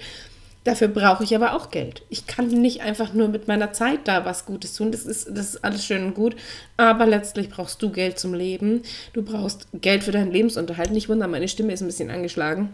Dafür 0.68 0.90
brauche 0.90 1.24
ich 1.24 1.34
aber 1.34 1.54
auch 1.54 1.72
Geld. 1.72 2.02
Ich 2.10 2.28
kann 2.28 2.50
nicht 2.50 2.82
einfach 2.82 3.14
nur 3.14 3.30
mit 3.30 3.48
meiner 3.48 3.72
Zeit 3.72 4.02
da 4.04 4.26
was 4.26 4.46
Gutes 4.46 4.74
tun. 4.74 4.92
Das 4.92 5.06
ist, 5.06 5.30
das 5.30 5.52
ist 5.52 5.64
alles 5.64 5.86
schön 5.86 6.04
und 6.04 6.14
gut. 6.14 6.36
Aber 6.76 7.06
letztlich 7.06 7.48
brauchst 7.48 7.82
du 7.82 7.90
Geld 7.90 8.20
zum 8.20 8.34
Leben. 8.34 8.82
Du 9.14 9.22
brauchst 9.22 9.70
Geld 9.80 10.04
für 10.04 10.12
deinen 10.12 10.30
Lebensunterhalt. 10.30 10.92
Nicht 10.92 11.08
wundern, 11.08 11.32
meine 11.32 11.48
Stimme 11.48 11.72
ist 11.72 11.80
ein 11.80 11.88
bisschen 11.88 12.10
angeschlagen. 12.10 12.74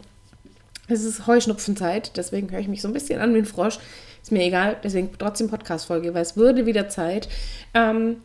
Es 0.87 1.03
ist 1.03 1.27
Heuschnupfenzeit, 1.27 2.17
deswegen 2.17 2.49
höre 2.49 2.61
ich 2.61 2.67
mich 2.67 2.81
so 2.81 2.87
ein 2.87 2.95
bisschen 2.95 3.19
an 3.19 3.35
wie 3.35 3.37
ein 3.37 3.45
Frosch. 3.45 3.77
Ist 4.23 4.31
mir 4.31 4.43
egal, 4.43 4.75
deswegen 4.83 5.11
trotzdem 5.15 5.51
Podcast-Folge, 5.51 6.15
weil 6.15 6.23
es 6.23 6.35
würde 6.35 6.65
wieder 6.65 6.89
Zeit. 6.89 7.29
Ähm, 7.75 8.23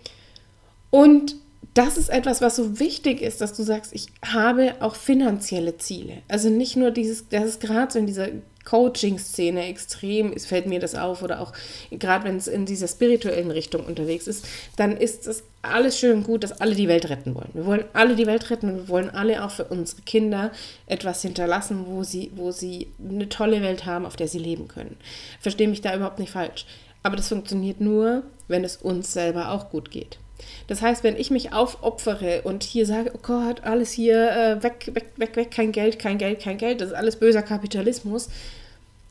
und 0.88 1.36
das 1.74 1.98
ist 1.98 2.08
etwas, 2.08 2.40
was 2.40 2.56
so 2.56 2.80
wichtig 2.80 3.20
ist, 3.20 3.42
dass 3.42 3.52
du 3.52 3.64
sagst, 3.64 3.92
ich 3.92 4.06
habe 4.24 4.76
auch 4.80 4.94
finanzielle 4.94 5.76
Ziele. 5.76 6.22
Also 6.26 6.48
nicht 6.48 6.74
nur 6.74 6.90
dieses, 6.90 7.28
das 7.28 7.44
ist 7.44 7.60
gerade 7.60 7.92
so 7.92 7.98
in 7.98 8.06
dieser 8.06 8.28
Coaching-Szene 8.68 9.66
extrem 9.66 10.32
ist, 10.32 10.46
fällt 10.46 10.66
mir 10.66 10.78
das 10.78 10.94
auf, 10.94 11.22
oder 11.22 11.40
auch 11.40 11.52
gerade 11.90 12.24
wenn 12.24 12.36
es 12.36 12.48
in 12.48 12.66
dieser 12.66 12.88
spirituellen 12.88 13.50
Richtung 13.50 13.86
unterwegs 13.86 14.26
ist, 14.26 14.46
dann 14.76 14.96
ist 14.96 15.26
es 15.26 15.44
alles 15.62 15.98
schön 15.98 16.22
gut, 16.22 16.44
dass 16.44 16.60
alle 16.60 16.74
die 16.74 16.88
Welt 16.88 17.08
retten 17.08 17.34
wollen. 17.34 17.50
Wir 17.54 17.64
wollen 17.64 17.84
alle 17.94 18.14
die 18.14 18.26
Welt 18.26 18.50
retten 18.50 18.68
und 18.68 18.76
wir 18.76 18.88
wollen 18.88 19.10
alle 19.10 19.44
auch 19.44 19.50
für 19.50 19.64
unsere 19.64 20.02
Kinder 20.02 20.52
etwas 20.86 21.22
hinterlassen, 21.22 21.86
wo 21.86 22.04
sie, 22.04 22.30
wo 22.36 22.50
sie 22.50 22.88
eine 23.02 23.28
tolle 23.28 23.62
Welt 23.62 23.86
haben, 23.86 24.04
auf 24.04 24.16
der 24.16 24.28
sie 24.28 24.38
leben 24.38 24.68
können. 24.68 24.96
Verstehe 25.40 25.68
mich 25.68 25.80
da 25.80 25.94
überhaupt 25.96 26.18
nicht 26.18 26.32
falsch. 26.32 26.66
Aber 27.02 27.16
das 27.16 27.28
funktioniert 27.28 27.80
nur, 27.80 28.22
wenn 28.48 28.64
es 28.64 28.76
uns 28.76 29.12
selber 29.12 29.50
auch 29.52 29.70
gut 29.70 29.90
geht. 29.90 30.18
Das 30.66 30.82
heißt, 30.82 31.02
wenn 31.02 31.16
ich 31.16 31.30
mich 31.30 31.52
aufopfere 31.52 32.42
und 32.42 32.62
hier 32.62 32.86
sage, 32.86 33.12
oh 33.14 33.18
Gott, 33.22 33.62
alles 33.64 33.90
hier 33.92 34.30
äh, 34.30 34.62
weg, 34.62 34.90
weg, 34.92 35.12
weg, 35.16 35.36
weg, 35.36 35.50
kein 35.50 35.72
Geld, 35.72 35.98
kein 35.98 36.18
Geld, 36.18 36.40
kein 36.40 36.58
Geld, 36.58 36.80
das 36.80 36.90
ist 36.90 36.94
alles 36.94 37.16
böser 37.16 37.42
Kapitalismus, 37.42 38.28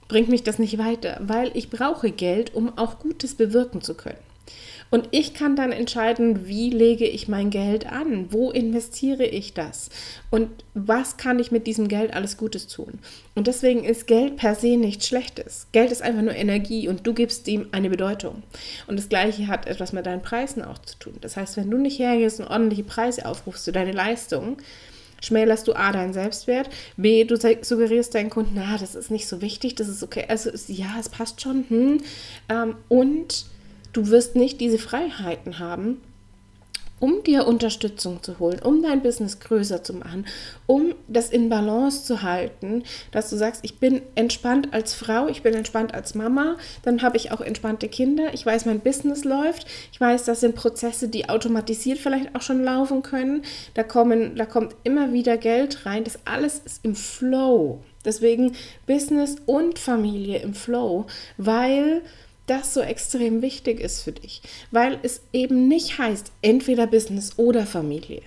bringt 0.07 0.30
mich 0.30 0.44
das 0.44 0.59
nicht 0.59 0.77
weiter, 0.77 1.19
weil 1.21 1.51
ich 1.54 1.69
brauche 1.69 2.12
Geld, 2.12 2.54
um 2.54 2.77
auch 2.77 3.00
Gutes 3.00 3.36
bewirken 3.36 3.81
zu 3.81 3.95
können. 3.95 4.19
Und 4.89 5.09
ich 5.12 5.33
kann 5.33 5.56
dann 5.56 5.74
entscheiden, 5.74 6.48
wie 6.48 6.69
lege 6.69 7.06
ich 7.06 7.27
mein 7.27 7.50
Geld 7.50 7.92
an, 7.92 8.31
wo 8.31 8.51
investiere 8.51 9.25
ich 9.25 9.54
das 9.54 9.89
und 10.30 10.50
was 10.74 11.18
kann 11.18 11.39
ich 11.39 11.51
mit 11.51 11.68
diesem 11.68 11.89
Geld 11.89 12.13
alles 12.13 12.38
Gutes 12.38 12.68
tun. 12.68 13.00
Und 13.36 13.48
deswegen 13.48 13.83
ist 13.83 14.07
Geld 14.07 14.38
per 14.38 14.56
se 14.56 14.77
nichts 14.77 15.07
Schlechtes. 15.07 15.68
Geld 15.74 15.92
ist 15.92 16.01
einfach 16.01 16.21
nur 16.21 16.36
Energie 16.36 16.88
und 16.88 17.06
du 17.06 17.13
gibst 17.13 17.48
ihm 17.50 17.68
eine 17.74 17.89
Bedeutung. 17.89 18.44
Und 18.88 18.98
das 18.98 19.09
Gleiche 19.09 19.48
hat 19.48 19.68
etwas 19.68 19.92
mit 19.92 20.06
deinen 20.06 20.21
Preisen 20.21 20.63
auch 20.63 20.77
zu 20.80 20.98
tun. 20.98 21.15
Das 21.19 21.36
heißt, 21.36 21.57
wenn 21.57 21.69
du 21.69 21.77
nicht 21.77 22.00
hergehst 22.00 22.39
und 22.39 22.48
ordentliche 22.48 22.83
Preise 22.83 23.25
aufrufst 23.25 23.65
für 23.65 23.74
deine 23.74 23.92
Leistung, 23.92 24.57
schmälerst 25.21 25.67
du 25.67 25.73
A, 25.73 25.91
deinen 25.91 26.13
Selbstwert, 26.13 26.69
B, 26.95 27.23
du 27.23 27.37
suggerierst 27.61 28.15
deinen 28.15 28.29
Kunden, 28.29 28.53
na, 28.55 28.77
das 28.77 28.95
ist 28.95 29.11
nicht 29.11 29.27
so 29.27 29.41
wichtig, 29.41 29.75
das 29.75 29.87
ist 29.87 30.03
okay, 30.03 30.25
also 30.27 30.51
ja, 30.68 30.95
es 30.99 31.09
passt 31.09 31.42
schon, 31.42 31.65
hm. 31.69 32.01
Ähm, 32.49 32.75
und 32.87 33.45
du 33.94 34.07
wirst 34.07 34.35
nicht 34.35 34.61
diese 34.61 34.77
Freiheiten 34.77 35.59
haben, 35.59 36.01
um 36.99 37.23
dir 37.23 37.47
Unterstützung 37.47 38.23
zu 38.23 38.39
holen, 38.39 38.59
um 38.63 38.81
dein 38.81 39.01
Business 39.01 39.39
größer 39.39 39.83
zu 39.83 39.94
machen, 39.94 40.25
um 40.66 40.95
das 41.07 41.30
in 41.30 41.49
Balance 41.49 42.04
zu 42.06 42.23
halten, 42.23 42.83
dass 43.11 43.30
du 43.30 43.37
sagst, 43.37 43.61
ich 43.63 43.80
bin 43.80 44.01
entspannt 44.16 44.73
als 44.73 44.94
Frau, 44.94 45.27
ich 45.27 45.44
bin 45.44 45.54
entspannt 45.54 45.94
als 45.94 46.16
Mama, 46.16 46.57
dann 46.83 47.01
habe 47.01 47.18
ich 47.18 47.31
auch 47.31 47.42
entspannte 47.42 47.87
Kinder, 47.87 48.33
ich 48.33 48.45
weiß, 48.45 48.66
mein 48.66 48.80
Business 48.80 49.23
läuft, 49.23 49.68
ich 49.92 50.01
weiß, 50.01 50.25
das 50.25 50.39
sind 50.39 50.56
Prozesse, 50.56 51.07
die 51.07 51.30
automatisiert 51.30 51.99
vielleicht 51.99 52.35
auch 52.35 52.42
schon 52.42 52.63
laufen 52.63 53.04
können, 53.04 53.44
da, 53.73 53.83
kommen, 53.83 54.35
da 54.35 54.45
kommt 54.45 54.75
immer 54.83 55.13
wieder 55.13 55.37
Geld 55.37 55.85
rein, 55.85 56.04
das 56.04 56.19
alles 56.25 56.59
ist 56.66 56.83
im 56.83 56.95
Flow. 56.95 57.80
Deswegen 58.06 58.54
Business 58.85 59.35
und 59.45 59.80
Familie 59.80 60.39
im 60.39 60.54
Flow, 60.54 61.07
weil 61.37 62.01
das 62.47 62.73
so 62.73 62.81
extrem 62.81 63.42
wichtig 63.42 63.80
ist 63.80 64.01
für 64.01 64.13
dich, 64.13 64.42
weil 64.71 64.99
es 65.04 65.21
eben 65.33 65.68
nicht 65.68 65.99
heißt 65.99 66.31
entweder 66.42 66.87
Business 66.87 67.37
oder 67.37 67.66
Familie, 67.66 68.21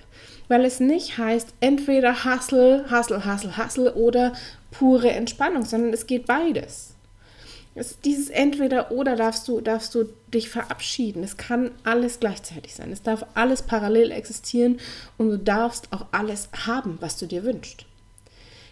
weil 0.47 0.63
es 0.63 0.79
nicht 0.79 1.17
heißt 1.17 1.53
entweder 1.59 2.23
Hustle, 2.23 2.85
Hustle, 2.89 3.25
Hustle, 3.25 3.57
Hustle 3.57 3.93
oder 3.95 4.33
pure 4.71 5.11
Entspannung, 5.11 5.65
sondern 5.65 5.93
es 5.93 6.07
geht 6.07 6.25
beides. 6.25 6.95
Es, 7.73 7.99
dieses 8.01 8.29
entweder 8.29 8.91
oder 8.91 9.15
darfst 9.15 9.47
du, 9.47 9.61
darfst 9.61 9.95
du 9.95 10.05
dich 10.33 10.49
verabschieden. 10.49 11.23
Es 11.23 11.37
kann 11.37 11.71
alles 11.83 12.19
gleichzeitig 12.19 12.75
sein. 12.75 12.91
Es 12.91 13.01
darf 13.01 13.25
alles 13.33 13.61
parallel 13.61 14.11
existieren 14.11 14.79
und 15.17 15.29
du 15.29 15.37
darfst 15.37 15.87
auch 15.91 16.07
alles 16.11 16.49
haben, 16.65 16.97
was 16.99 17.17
du 17.17 17.27
dir 17.27 17.43
wünschst 17.45 17.85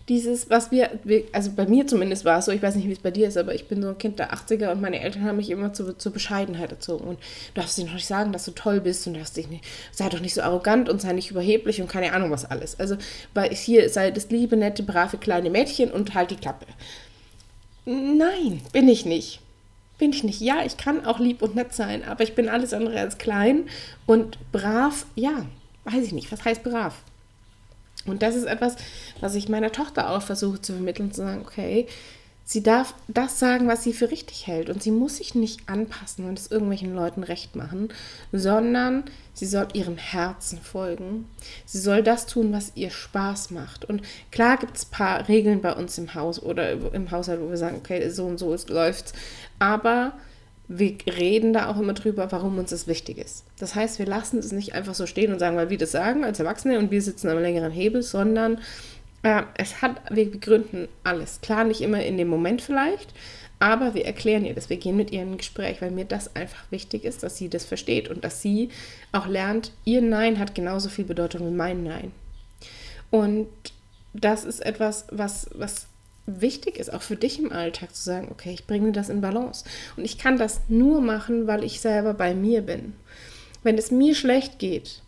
dieses, 0.10 0.50
was 0.50 0.72
wir, 0.72 0.90
also 1.32 1.52
bei 1.52 1.68
mir 1.68 1.86
zumindest 1.86 2.26
war 2.26 2.40
es 2.40 2.46
so, 2.46 2.52
ich 2.52 2.62
weiß 2.62 2.76
nicht, 2.76 2.88
wie 2.88 2.92
es 2.92 3.00
bei 3.00 3.12
dir 3.12 3.28
ist, 3.28 3.38
aber 3.38 3.54
ich 3.54 3.68
bin 3.68 3.82
so 3.82 3.90
ein 3.90 3.98
Kind 3.98 4.18
der 4.18 4.34
80er 4.34 4.72
und 4.72 4.82
meine 4.82 5.00
Eltern 5.00 5.24
haben 5.24 5.38
mich 5.38 5.52
immer 5.52 5.72
zu, 5.72 5.96
zur 5.96 6.12
Bescheidenheit 6.12 6.72
erzogen. 6.72 7.08
Und 7.08 7.20
du 7.20 7.62
darfst 7.62 7.78
dir 7.78 7.86
noch 7.86 7.94
nicht 7.94 8.08
sagen, 8.08 8.34
dass 8.34 8.46
du 8.46 8.52
toll 8.52 8.82
bist 8.82 9.06
und 9.06 9.14
darfst 9.14 9.38
dich 9.38 9.48
nicht, 9.48 9.64
sei 9.92 10.10
doch 10.10 10.20
nicht 10.20 10.34
so 10.34 10.42
arrogant 10.42 10.90
und 10.90 11.00
sei 11.00 11.14
nicht 11.14 11.30
überheblich 11.30 11.80
und 11.80 11.88
keine 11.88 12.12
Ahnung 12.12 12.32
was 12.32 12.44
alles. 12.44 12.80
Also, 12.80 12.98
weil 13.34 13.54
hier 13.54 13.90
sei 13.90 14.10
das 14.10 14.30
liebe, 14.32 14.58
nette, 14.58 14.82
brave 14.84 15.18
kleine 15.18 15.52
Mädchen 15.52 15.92
und 15.92 16.16
halt 16.16 16.32
die 16.32 16.38
Klappe. 16.38 16.66
Nein, 17.86 18.62
bin 18.74 18.88
ich 18.90 19.06
nicht. 19.06 19.42
Bin 20.00 20.12
ich 20.12 20.24
nicht. 20.24 20.42
Ja, 20.42 20.66
ich 20.66 20.78
kann 20.78 21.06
auch 21.06 21.20
lieb 21.20 21.42
und 21.44 21.56
nett 21.56 21.74
sein, 21.74 22.04
aber 22.04 22.24
ich 22.24 22.34
bin 22.34 22.50
alles 22.50 22.74
andere 22.74 23.00
als 23.00 23.18
klein 23.20 23.68
und 24.08 24.40
brav, 24.52 25.06
ja, 25.16 25.46
weiß 25.84 26.04
ich 26.04 26.14
nicht. 26.14 26.32
Was 26.32 26.46
heißt 26.46 26.64
brav? 26.64 26.96
Und 28.06 28.22
das 28.22 28.36
ist 28.36 28.46
etwas, 28.46 28.76
was 29.20 29.36
ich 29.36 29.50
meiner 29.50 29.72
Tochter 29.72 30.10
auch 30.10 30.22
versuche 30.22 30.62
zu 30.62 30.74
vermitteln, 30.74 31.12
zu 31.12 31.22
sagen, 31.22 31.42
okay, 31.42 31.88
sie 32.50 32.64
darf 32.64 32.96
das 33.08 33.38
sagen, 33.38 33.68
was 33.68 33.84
sie 33.84 33.94
für 33.94 34.10
richtig 34.10 34.48
hält. 34.48 34.72
Und 34.72 34.82
sie 34.82 34.90
muss 34.90 35.18
sich 35.18 35.36
nicht 35.36 35.70
anpassen 35.70 36.26
und 36.28 36.40
es 36.40 36.50
irgendwelchen 36.50 36.96
Leuten 36.96 37.24
recht 37.24 37.56
machen, 37.56 37.90
sondern 38.32 39.04
sie 39.34 39.46
soll 39.46 39.68
ihrem 39.74 39.98
Herzen 39.98 40.60
folgen. 40.60 41.30
Sie 41.66 41.78
soll 41.78 42.02
das 42.02 42.26
tun, 42.26 42.52
was 42.52 42.72
ihr 42.74 42.90
Spaß 42.90 43.52
macht. 43.52 43.86
Und 43.86 44.02
klar 44.32 44.58
gibt 44.58 44.78
es 44.78 44.86
ein 44.86 44.92
paar 44.92 45.28
Regeln 45.28 45.62
bei 45.62 45.74
uns 45.74 46.00
im 46.00 46.16
Haus 46.16 46.42
oder 46.42 46.72
im 46.92 47.12
Haushalt, 47.12 47.40
wo 47.40 47.50
wir 47.50 47.58
sagen, 47.58 47.78
okay, 47.78 48.10
so 48.10 48.26
und 48.26 48.40
so 48.40 48.52
ist, 48.54 48.70
läuft's. 48.70 49.14
Aber 49.60 50.14
wir 50.72 50.96
reden 51.08 51.52
da 51.52 51.68
auch 51.68 51.80
immer 51.80 51.94
drüber, 51.94 52.32
warum 52.32 52.60
uns 52.60 52.70
das 52.70 52.88
wichtig 52.88 53.18
ist. 53.18 53.44
Das 53.58 53.74
heißt, 53.74 53.98
wir 53.98 54.06
lassen 54.06 54.38
es 54.38 54.52
nicht 54.52 54.76
einfach 54.76 54.94
so 54.94 55.08
stehen 55.08 55.34
und 55.34 55.40
sagen, 55.40 55.58
weil 55.58 55.72
wir 55.72 55.80
das 55.80 55.92
sagen 55.92 56.24
als 56.24 56.40
Erwachsene 56.40 56.78
und 56.78 56.92
wir 56.92 57.02
sitzen 57.02 57.28
am 57.28 57.40
längeren 57.40 57.72
Hebel, 57.72 58.04
sondern 58.04 58.60
äh, 59.24 59.42
es 59.58 59.82
hat, 59.82 60.00
wir 60.12 60.30
begründen 60.30 60.88
alles. 61.04 61.42
Klar, 61.42 61.64
nicht 61.64 61.82
immer 61.82 62.04
in 62.04 62.18
dem 62.18 62.28
Moment 62.28 62.62
vielleicht, 62.62 63.16
aber 63.58 63.96
wir 63.96 64.06
erklären 64.06 64.46
ihr 64.46 64.54
das. 64.54 64.70
Wir 64.70 64.78
gehen 64.78 64.96
mit 64.96 65.10
ihr 65.12 65.24
in 65.24 65.32
ein 65.32 65.38
Gespräch, 65.38 65.82
weil 65.82 65.90
mir 65.90 66.06
das 66.06 66.36
einfach 66.36 66.64
wichtig 66.70 67.04
ist, 67.04 67.24
dass 67.24 67.36
sie 67.36 67.50
das 67.50 67.66
versteht 67.66 68.08
und 68.08 68.24
dass 68.24 68.44
sie 68.44 68.70
auch 69.12 69.26
lernt, 69.26 69.74
ihr 69.86 70.04
Nein 70.04 70.38
hat 70.38 70.54
genauso 70.54 70.88
viel 70.90 71.06
Bedeutung 71.06 71.48
wie 71.48 71.56
mein 71.56 71.84
Nein. 71.84 72.12
Und 73.10 73.48
das 74.14 74.46
ist 74.46 74.60
etwas, 74.60 75.08
was, 75.12 75.50
was 75.56 75.88
wichtig 76.42 76.78
ist, 76.78 76.94
auch 76.94 77.02
für 77.02 77.16
dich 77.16 77.40
im 77.40 77.52
Alltag 77.52 77.96
zu 77.96 78.02
sagen, 78.02 78.30
okay, 78.32 78.52
ich 78.54 78.68
bringe 78.68 78.92
das 78.92 79.10
in 79.10 79.22
Balance. 79.22 79.66
Und 79.98 80.06
ich 80.06 80.18
kann 80.18 80.38
das 80.38 80.62
nur 80.68 81.02
machen, 81.02 81.48
weil 81.48 81.64
ich 81.64 81.82
selber 81.82 82.14
bei 82.14 82.34
mir 82.34 82.62
bin. 82.62 82.94
Wenn 83.64 83.78
es 83.78 83.92
mir 83.92 84.16
schlecht 84.16 84.60
geht, 84.60 85.02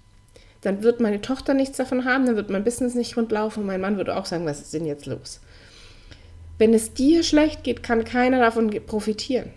dann 0.62 0.84
wird 0.84 1.00
meine 1.00 1.22
Tochter 1.22 1.54
nichts 1.54 1.78
davon 1.78 2.06
haben, 2.06 2.26
dann 2.26 2.36
wird 2.36 2.50
mein 2.50 2.64
Business 2.64 2.94
nicht 2.94 3.18
rundlaufen 3.18 3.62
und 3.62 3.68
mein 3.68 3.82
Mann 3.82 3.98
würde 3.98 4.16
auch 4.16 4.26
sagen, 4.26 4.46
was 4.46 4.62
ist 4.62 4.74
denn 4.74 4.86
jetzt 4.86 5.06
los? 5.06 5.40
Wenn 6.58 6.74
es 6.74 6.94
dir 6.94 7.24
schlecht 7.24 7.64
geht, 7.64 7.82
kann 7.82 8.04
keiner 8.04 8.40
davon 8.40 8.70
profitieren. 8.86 9.52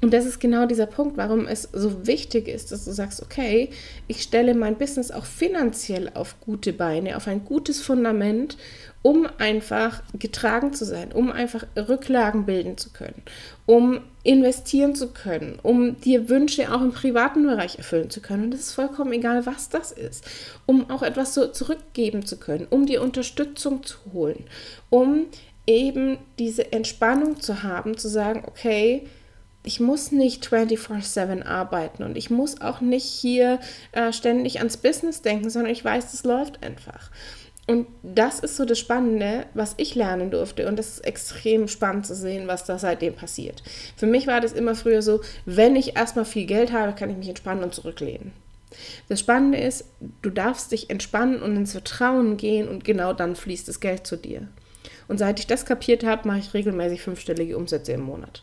Und 0.00 0.12
das 0.12 0.26
ist 0.26 0.38
genau 0.38 0.66
dieser 0.66 0.86
Punkt, 0.86 1.16
warum 1.16 1.46
es 1.48 1.68
so 1.72 2.06
wichtig 2.06 2.46
ist, 2.46 2.70
dass 2.70 2.84
du 2.84 2.92
sagst, 2.92 3.20
okay, 3.20 3.70
ich 4.06 4.22
stelle 4.22 4.54
mein 4.54 4.76
Business 4.76 5.10
auch 5.10 5.24
finanziell 5.24 6.10
auf 6.14 6.36
gute 6.40 6.72
Beine, 6.72 7.16
auf 7.16 7.26
ein 7.26 7.44
gutes 7.44 7.80
Fundament, 7.80 8.56
um 9.02 9.28
einfach 9.38 10.02
getragen 10.16 10.72
zu 10.72 10.84
sein, 10.84 11.10
um 11.12 11.32
einfach 11.32 11.66
Rücklagen 11.76 12.46
bilden 12.46 12.78
zu 12.78 12.90
können, 12.90 13.22
um 13.66 14.00
investieren 14.22 14.94
zu 14.94 15.08
können, 15.08 15.58
um 15.62 16.00
dir 16.00 16.28
Wünsche 16.28 16.72
auch 16.72 16.82
im 16.82 16.92
privaten 16.92 17.44
Bereich 17.44 17.78
erfüllen 17.78 18.10
zu 18.10 18.20
können. 18.20 18.44
Und 18.44 18.54
es 18.54 18.60
ist 18.60 18.74
vollkommen 18.74 19.12
egal, 19.12 19.46
was 19.46 19.68
das 19.68 19.90
ist, 19.90 20.24
um 20.66 20.90
auch 20.90 21.02
etwas 21.02 21.34
so 21.34 21.48
zurückgeben 21.48 22.24
zu 22.24 22.36
können, 22.38 22.68
um 22.70 22.86
dir 22.86 23.02
Unterstützung 23.02 23.82
zu 23.82 23.98
holen, 24.12 24.44
um 24.90 25.26
eben 25.66 26.18
diese 26.38 26.72
Entspannung 26.72 27.40
zu 27.40 27.62
haben, 27.62 27.96
zu 27.96 28.08
sagen, 28.08 28.44
okay, 28.46 29.06
ich 29.64 29.80
muss 29.80 30.12
nicht 30.12 30.46
24/7 30.46 31.42
arbeiten 31.42 32.02
und 32.02 32.16
ich 32.16 32.30
muss 32.30 32.60
auch 32.60 32.80
nicht 32.80 33.04
hier 33.04 33.60
äh, 33.92 34.12
ständig 34.12 34.58
ans 34.58 34.76
Business 34.76 35.22
denken, 35.22 35.50
sondern 35.50 35.72
ich 35.72 35.84
weiß, 35.84 36.14
es 36.14 36.24
läuft 36.24 36.62
einfach. 36.62 37.10
Und 37.66 37.86
das 38.02 38.40
ist 38.40 38.56
so 38.56 38.64
das 38.64 38.78
Spannende, 38.78 39.44
was 39.52 39.74
ich 39.76 39.94
lernen 39.94 40.30
durfte. 40.30 40.66
Und 40.66 40.78
das 40.78 40.88
ist 40.88 41.04
extrem 41.04 41.68
spannend 41.68 42.06
zu 42.06 42.14
sehen, 42.14 42.48
was 42.48 42.64
da 42.64 42.78
seitdem 42.78 43.14
passiert. 43.14 43.62
Für 43.94 44.06
mich 44.06 44.26
war 44.26 44.40
das 44.40 44.54
immer 44.54 44.74
früher 44.74 45.02
so, 45.02 45.20
wenn 45.44 45.76
ich 45.76 45.94
erstmal 45.94 46.24
viel 46.24 46.46
Geld 46.46 46.72
habe, 46.72 46.94
kann 46.94 47.10
ich 47.10 47.18
mich 47.18 47.28
entspannen 47.28 47.62
und 47.62 47.74
zurücklehnen. 47.74 48.32
Das 49.10 49.20
Spannende 49.20 49.58
ist, 49.58 49.84
du 50.22 50.30
darfst 50.30 50.72
dich 50.72 50.88
entspannen 50.88 51.42
und 51.42 51.56
ins 51.56 51.72
Vertrauen 51.72 52.38
gehen 52.38 52.68
und 52.68 52.84
genau 52.84 53.12
dann 53.12 53.36
fließt 53.36 53.68
das 53.68 53.80
Geld 53.80 54.06
zu 54.06 54.16
dir. 54.16 54.48
Und 55.06 55.18
seit 55.18 55.38
ich 55.38 55.46
das 55.46 55.66
kapiert 55.66 56.04
habe, 56.04 56.26
mache 56.26 56.38
ich 56.38 56.54
regelmäßig 56.54 57.02
fünfstellige 57.02 57.56
Umsätze 57.56 57.92
im 57.92 58.02
Monat. 58.02 58.42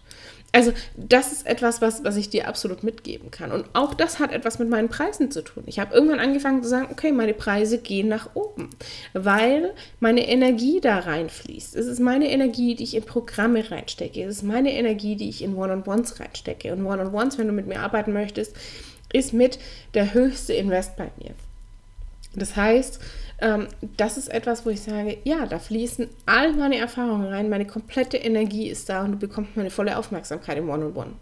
Also 0.56 0.72
das 0.96 1.34
ist 1.34 1.46
etwas, 1.46 1.82
was, 1.82 2.06
was 2.06 2.16
ich 2.16 2.30
dir 2.30 2.48
absolut 2.48 2.82
mitgeben 2.82 3.30
kann. 3.30 3.52
Und 3.52 3.66
auch 3.74 3.94
das 3.94 4.20
hat 4.20 4.32
etwas 4.32 4.58
mit 4.58 4.70
meinen 4.70 4.88
Preisen 4.88 5.30
zu 5.30 5.44
tun. 5.44 5.64
Ich 5.66 5.80
habe 5.80 5.94
irgendwann 5.94 6.22
angefangen 6.22 6.64
zu 6.64 6.70
sagen, 6.70 6.88
okay, 6.90 7.12
meine 7.12 7.34
Preise 7.34 7.78
gehen 7.78 8.08
nach 8.08 8.30
oben, 8.36 8.70
weil 9.12 9.74
meine 10.00 10.26
Energie 10.30 10.80
da 10.80 11.00
reinfließt. 11.00 11.76
Es 11.76 11.88
ist 11.88 12.00
meine 12.00 12.32
Energie, 12.32 12.74
die 12.74 12.86
ich 12.86 12.96
in 12.96 13.04
Programme 13.04 13.70
reinstecke. 13.70 14.24
Es 14.24 14.38
ist 14.38 14.44
meine 14.44 14.72
Energie, 14.72 15.18
die 15.18 15.28
ich 15.28 15.42
in 15.42 15.58
One-on-Ones 15.58 16.22
reinstecke. 16.22 16.72
Und 16.72 16.86
One-on-Ones, 16.86 17.38
wenn 17.38 17.48
du 17.48 17.54
mit 17.54 17.68
mir 17.68 17.82
arbeiten 17.82 18.14
möchtest, 18.14 18.56
ist 19.12 19.34
mit 19.34 19.60
der 19.94 20.14
höchste 20.14 20.54
Invest 20.54 20.96
bei 20.96 21.12
mir. 21.18 21.32
Das 22.34 22.56
heißt, 22.56 23.02
ähm, 23.40 23.68
das 23.98 24.18
ist 24.18 24.30
etwas, 24.30 24.66
wo 24.66 24.70
ich 24.70 24.82
sage, 24.82 25.18
ja, 25.24 25.46
da 25.46 25.60
fließen 25.60 26.10
all 26.26 26.54
meine 26.54 26.78
Erfahrungen 26.78 27.28
rein, 27.28 27.50
meine 27.50 27.66
komplette 27.66 28.18
Energie 28.18 28.70
ist 28.70 28.90
da 28.90 29.04
und 29.04 29.14
du 29.14 29.18
bekommst 29.18 29.56
meine 29.56 29.70
volle 29.70 29.98
Aufmerksamkeit 29.98 30.58
im 30.58 30.70
One-on-One. 30.70 31.14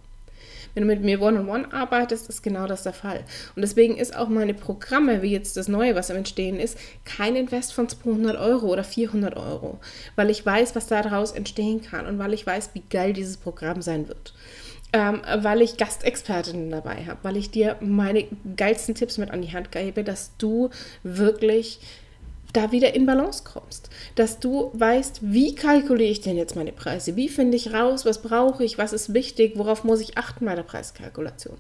Wenn 0.74 0.88
du 0.88 0.88
mit 0.88 1.04
mir 1.04 1.22
One-on-One 1.22 1.72
arbeitest, 1.72 2.30
ist 2.30 2.42
genau 2.42 2.66
das 2.66 2.84
der 2.84 2.94
Fall. 2.94 3.24
Und 3.56 3.62
deswegen 3.62 3.96
ist 3.96 4.16
auch 4.16 4.28
meine 4.28 4.56
Programme, 4.56 5.22
wie 5.22 5.32
jetzt 5.32 5.56
das 5.56 5.68
Neue, 5.68 5.94
was 5.94 6.10
am 6.10 6.18
Entstehen 6.18 6.60
ist, 6.60 6.78
kein 7.06 7.36
Invest 7.36 7.74
von 7.74 7.88
200 7.88 8.38
Euro 8.38 8.68
oder 8.68 8.84
400 8.84 9.38
Euro, 9.38 9.80
weil 10.16 10.32
ich 10.32 10.44
weiß, 10.44 10.76
was 10.76 10.88
daraus 10.88 11.32
entstehen 11.32 11.84
kann 11.84 12.08
und 12.08 12.18
weil 12.18 12.34
ich 12.34 12.46
weiß, 12.46 12.72
wie 12.74 12.84
geil 12.90 13.14
dieses 13.14 13.38
Programm 13.38 13.82
sein 13.82 14.08
wird 14.08 14.34
ähm, 14.94 15.22
weil 15.38 15.62
ich 15.64 15.78
Gastexpertinnen 15.78 16.70
dabei 16.70 17.06
habe, 17.08 17.18
weil 17.24 17.36
ich 17.36 17.50
dir 17.50 17.76
meine 17.82 18.26
geilsten 18.56 18.94
Tipps 18.94 19.18
mit 19.18 19.32
an 19.32 19.42
die 19.42 19.52
Hand 19.52 19.72
gebe, 19.72 20.04
dass 20.04 20.38
du 20.38 20.70
wirklich 21.02 21.80
da 22.54 22.72
wieder 22.72 22.94
in 22.96 23.06
Balance 23.06 23.44
kommst. 23.44 23.90
Dass 24.16 24.40
du 24.40 24.72
weißt, 24.74 25.20
wie 25.22 25.56
kalkuliere 25.56 26.12
ich 26.12 26.22
denn 26.22 26.38
jetzt 26.38 26.56
meine 26.56 26.72
Preise? 26.72 27.16
Wie 27.16 27.30
finde 27.30 27.58
ich 27.58 27.74
raus, 27.74 28.06
was 28.06 28.22
brauche 28.22 28.64
ich, 28.64 28.78
was 28.78 28.94
ist 28.94 29.14
wichtig, 29.14 29.54
worauf 29.56 29.84
muss 29.84 30.00
ich 30.00 30.18
achten 30.18 30.46
bei 30.46 30.56
der 30.56 30.64
Preiskalkulation? 30.64 31.58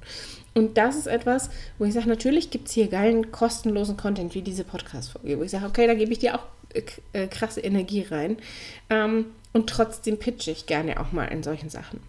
Und 0.53 0.77
das 0.77 0.95
ist 0.95 1.07
etwas, 1.07 1.49
wo 1.79 1.85
ich 1.85 1.93
sage, 1.93 2.07
natürlich 2.07 2.51
gibt 2.51 2.67
es 2.67 2.73
hier 2.73 2.87
geilen, 2.87 3.31
kostenlosen 3.31 3.97
Content 3.97 4.35
wie 4.35 4.43
diese 4.43 4.63
Podcast-Folge, 4.63 5.39
wo 5.39 5.43
ich 5.43 5.51
sage, 5.51 5.65
okay, 5.65 5.87
da 5.87 5.95
gebe 5.95 6.11
ich 6.13 6.19
dir 6.19 6.35
auch 6.35 6.45
äh, 6.73 6.83
äh, 7.13 7.27
krasse 7.27 7.61
Energie 7.61 8.03
rein. 8.03 8.37
Ähm, 8.89 9.25
und 9.53 9.69
trotzdem 9.69 10.17
pitche 10.17 10.51
ich 10.51 10.65
gerne 10.65 10.99
auch 10.99 11.11
mal 11.11 11.25
in 11.25 11.43
solchen 11.43 11.69
Sachen. 11.69 12.01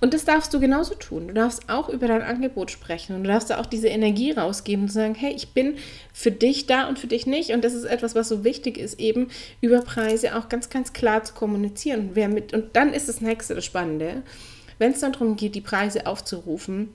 Und 0.00 0.14
das 0.14 0.24
darfst 0.24 0.52
du 0.52 0.58
genauso 0.58 0.94
tun. 0.94 1.28
Du 1.28 1.34
darfst 1.34 1.68
auch 1.68 1.88
über 1.88 2.08
dein 2.08 2.22
Angebot 2.22 2.72
sprechen 2.72 3.14
und 3.14 3.22
du 3.22 3.30
darfst 3.30 3.52
auch 3.52 3.66
diese 3.66 3.86
Energie 3.86 4.32
rausgeben 4.32 4.84
und 4.84 4.90
sagen, 4.90 5.14
hey, 5.14 5.32
ich 5.32 5.54
bin 5.54 5.76
für 6.12 6.32
dich 6.32 6.66
da 6.66 6.88
und 6.88 6.98
für 6.98 7.06
dich 7.06 7.26
nicht. 7.26 7.50
Und 7.50 7.64
das 7.64 7.72
ist 7.72 7.84
etwas, 7.84 8.16
was 8.16 8.28
so 8.28 8.42
wichtig 8.42 8.78
ist, 8.78 8.98
eben 8.98 9.28
über 9.60 9.80
Preise 9.80 10.36
auch 10.36 10.48
ganz, 10.48 10.70
ganz 10.70 10.92
klar 10.92 11.22
zu 11.22 11.34
kommunizieren. 11.34 12.10
Wer 12.14 12.28
mit, 12.28 12.52
und 12.52 12.74
dann 12.74 12.92
ist 12.92 13.08
das 13.08 13.20
nächste 13.20 13.54
das 13.54 13.64
Spannende, 13.64 14.22
wenn 14.78 14.90
es 14.90 15.00
dann 15.00 15.12
darum 15.12 15.36
geht, 15.36 15.54
die 15.54 15.60
Preise 15.60 16.06
aufzurufen, 16.06 16.92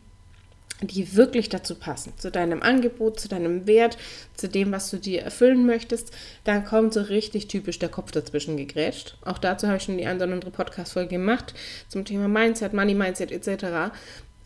die 0.81 1.15
wirklich 1.15 1.50
dazu 1.50 1.75
passen, 1.75 2.13
zu 2.17 2.29
deinem 2.29 2.62
Angebot, 2.62 3.19
zu 3.19 3.27
deinem 3.27 3.65
Wert, 3.65 3.98
zu 4.36 4.48
dem, 4.48 4.72
was 4.72 4.91
du 4.91 4.98
dir 4.98 5.22
erfüllen 5.24 5.65
möchtest, 5.65 6.13
dann 6.43 6.65
kommt 6.65 6.93
so 6.93 7.01
richtig 7.01 7.48
typisch 7.48 7.79
der 7.79 7.89
Kopf 7.89 8.12
dazwischen 8.12 8.57
gegrätscht. 8.57 9.17
Auch 9.25 9.39
dazu 9.39 9.67
habe 9.67 9.77
ich 9.77 9.84
schon 9.84 9.98
die 9.98 10.05
eine 10.05 10.24
oder 10.24 10.34
andere 10.34 10.51
Podcast-Folge 10.51 11.10
gemacht 11.10 11.53
zum 11.88 12.05
Thema 12.05 12.27
Mindset, 12.27 12.74
Money 12.74 12.93
Mindset 12.93 13.31
etc. 13.31 13.91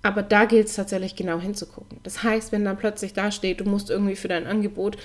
Aber 0.03 0.23
da 0.23 0.45
gilt 0.45 0.67
es 0.67 0.75
tatsächlich 0.75 1.15
genau 1.15 1.39
hinzugucken. 1.39 1.99
Das 2.03 2.23
heißt, 2.23 2.51
wenn 2.51 2.65
dann 2.65 2.77
plötzlich 2.77 3.13
da 3.13 3.31
steht, 3.31 3.59
du 3.59 3.65
musst 3.65 3.89
irgendwie 3.89 4.15
für 4.15 4.29
dein 4.29 4.47
Angebot 4.47 4.97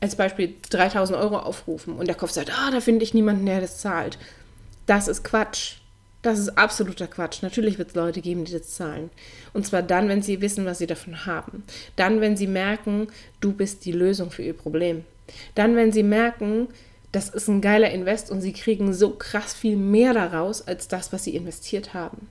als 0.00 0.16
Beispiel 0.16 0.54
3000 0.70 1.18
Euro 1.18 1.38
aufrufen 1.38 1.94
und 1.94 2.06
der 2.06 2.14
Kopf 2.14 2.30
sagt, 2.30 2.50
ah, 2.50 2.70
da 2.70 2.80
finde 2.80 3.04
ich 3.04 3.14
niemanden, 3.14 3.46
der 3.46 3.60
das 3.60 3.78
zahlt. 3.78 4.18
Das 4.86 5.08
ist 5.08 5.24
Quatsch. 5.24 5.79
Das 6.22 6.38
ist 6.38 6.58
absoluter 6.58 7.06
Quatsch. 7.06 7.42
Natürlich 7.42 7.78
wird 7.78 7.90
es 7.90 7.94
Leute 7.94 8.20
geben, 8.20 8.44
die 8.44 8.52
das 8.52 8.74
zahlen. 8.74 9.10
Und 9.54 9.66
zwar 9.66 9.82
dann, 9.82 10.08
wenn 10.08 10.20
sie 10.20 10.42
wissen, 10.42 10.66
was 10.66 10.78
sie 10.78 10.86
davon 10.86 11.24
haben. 11.24 11.64
Dann, 11.96 12.20
wenn 12.20 12.36
sie 12.36 12.46
merken, 12.46 13.08
du 13.40 13.52
bist 13.52 13.86
die 13.86 13.92
Lösung 13.92 14.30
für 14.30 14.42
ihr 14.42 14.52
Problem. 14.52 15.04
Dann, 15.54 15.76
wenn 15.76 15.92
sie 15.92 16.02
merken, 16.02 16.68
das 17.12 17.30
ist 17.30 17.48
ein 17.48 17.62
geiler 17.62 17.90
Invest 17.90 18.30
und 18.30 18.42
sie 18.42 18.52
kriegen 18.52 18.92
so 18.92 19.10
krass 19.10 19.54
viel 19.54 19.76
mehr 19.76 20.12
daraus, 20.12 20.66
als 20.66 20.88
das, 20.88 21.12
was 21.12 21.24
sie 21.24 21.34
investiert 21.34 21.94
haben. 21.94 22.28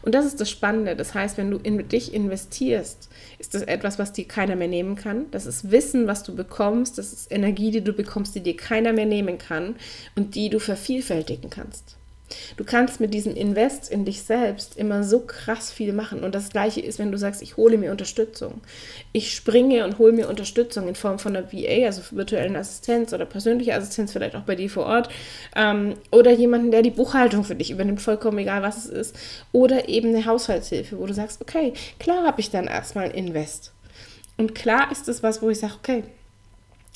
Und 0.00 0.14
das 0.14 0.24
ist 0.24 0.40
das 0.40 0.50
Spannende. 0.50 0.96
Das 0.96 1.12
heißt, 1.12 1.36
wenn 1.36 1.50
du 1.50 1.58
in 1.58 1.86
dich 1.88 2.14
investierst, 2.14 3.10
ist 3.38 3.54
das 3.54 3.62
etwas, 3.62 3.98
was 3.98 4.14
dir 4.14 4.26
keiner 4.26 4.56
mehr 4.56 4.68
nehmen 4.68 4.96
kann. 4.96 5.26
Das 5.30 5.44
ist 5.44 5.70
Wissen, 5.70 6.06
was 6.06 6.22
du 6.22 6.34
bekommst. 6.34 6.96
Das 6.96 7.12
ist 7.12 7.30
Energie, 7.30 7.70
die 7.70 7.84
du 7.84 7.92
bekommst, 7.92 8.34
die 8.34 8.40
dir 8.40 8.56
keiner 8.56 8.94
mehr 8.94 9.04
nehmen 9.04 9.36
kann 9.36 9.76
und 10.16 10.34
die 10.34 10.48
du 10.48 10.58
vervielfältigen 10.58 11.50
kannst. 11.50 11.97
Du 12.56 12.64
kannst 12.64 13.00
mit 13.00 13.14
diesem 13.14 13.34
Invest 13.34 13.90
in 13.90 14.04
dich 14.04 14.22
selbst 14.22 14.76
immer 14.76 15.04
so 15.04 15.20
krass 15.20 15.70
viel 15.70 15.92
machen. 15.92 16.24
Und 16.24 16.34
das 16.34 16.50
Gleiche 16.50 16.80
ist, 16.80 16.98
wenn 16.98 17.12
du 17.12 17.18
sagst, 17.18 17.42
ich 17.42 17.56
hole 17.56 17.78
mir 17.78 17.90
Unterstützung. 17.90 18.60
Ich 19.12 19.34
springe 19.34 19.84
und 19.84 19.98
hole 19.98 20.12
mir 20.12 20.28
Unterstützung 20.28 20.88
in 20.88 20.94
Form 20.94 21.18
von 21.18 21.36
einer 21.36 21.52
VA, 21.52 21.86
also 21.86 22.02
virtuellen 22.10 22.56
Assistenz 22.56 23.12
oder 23.12 23.24
persönliche 23.24 23.74
Assistenz, 23.74 24.12
vielleicht 24.12 24.36
auch 24.36 24.42
bei 24.42 24.54
dir 24.54 24.70
vor 24.70 24.86
Ort. 24.86 25.08
Ähm, 25.56 25.94
oder 26.10 26.32
jemanden, 26.32 26.70
der 26.70 26.82
die 26.82 26.90
Buchhaltung 26.90 27.44
für 27.44 27.54
dich 27.54 27.70
übernimmt, 27.70 28.02
vollkommen 28.02 28.38
egal, 28.38 28.62
was 28.62 28.84
es 28.84 28.86
ist. 28.86 29.16
Oder 29.52 29.88
eben 29.88 30.08
eine 30.14 30.26
Haushaltshilfe, 30.26 30.98
wo 30.98 31.06
du 31.06 31.14
sagst, 31.14 31.40
okay, 31.40 31.72
klar 31.98 32.26
habe 32.26 32.40
ich 32.40 32.50
dann 32.50 32.66
erstmal 32.66 33.06
ein 33.06 33.12
Invest. 33.12 33.72
Und 34.36 34.54
klar 34.54 34.92
ist 34.92 35.08
es 35.08 35.22
was, 35.22 35.42
wo 35.42 35.50
ich 35.50 35.58
sage, 35.58 35.74
okay, 35.78 36.04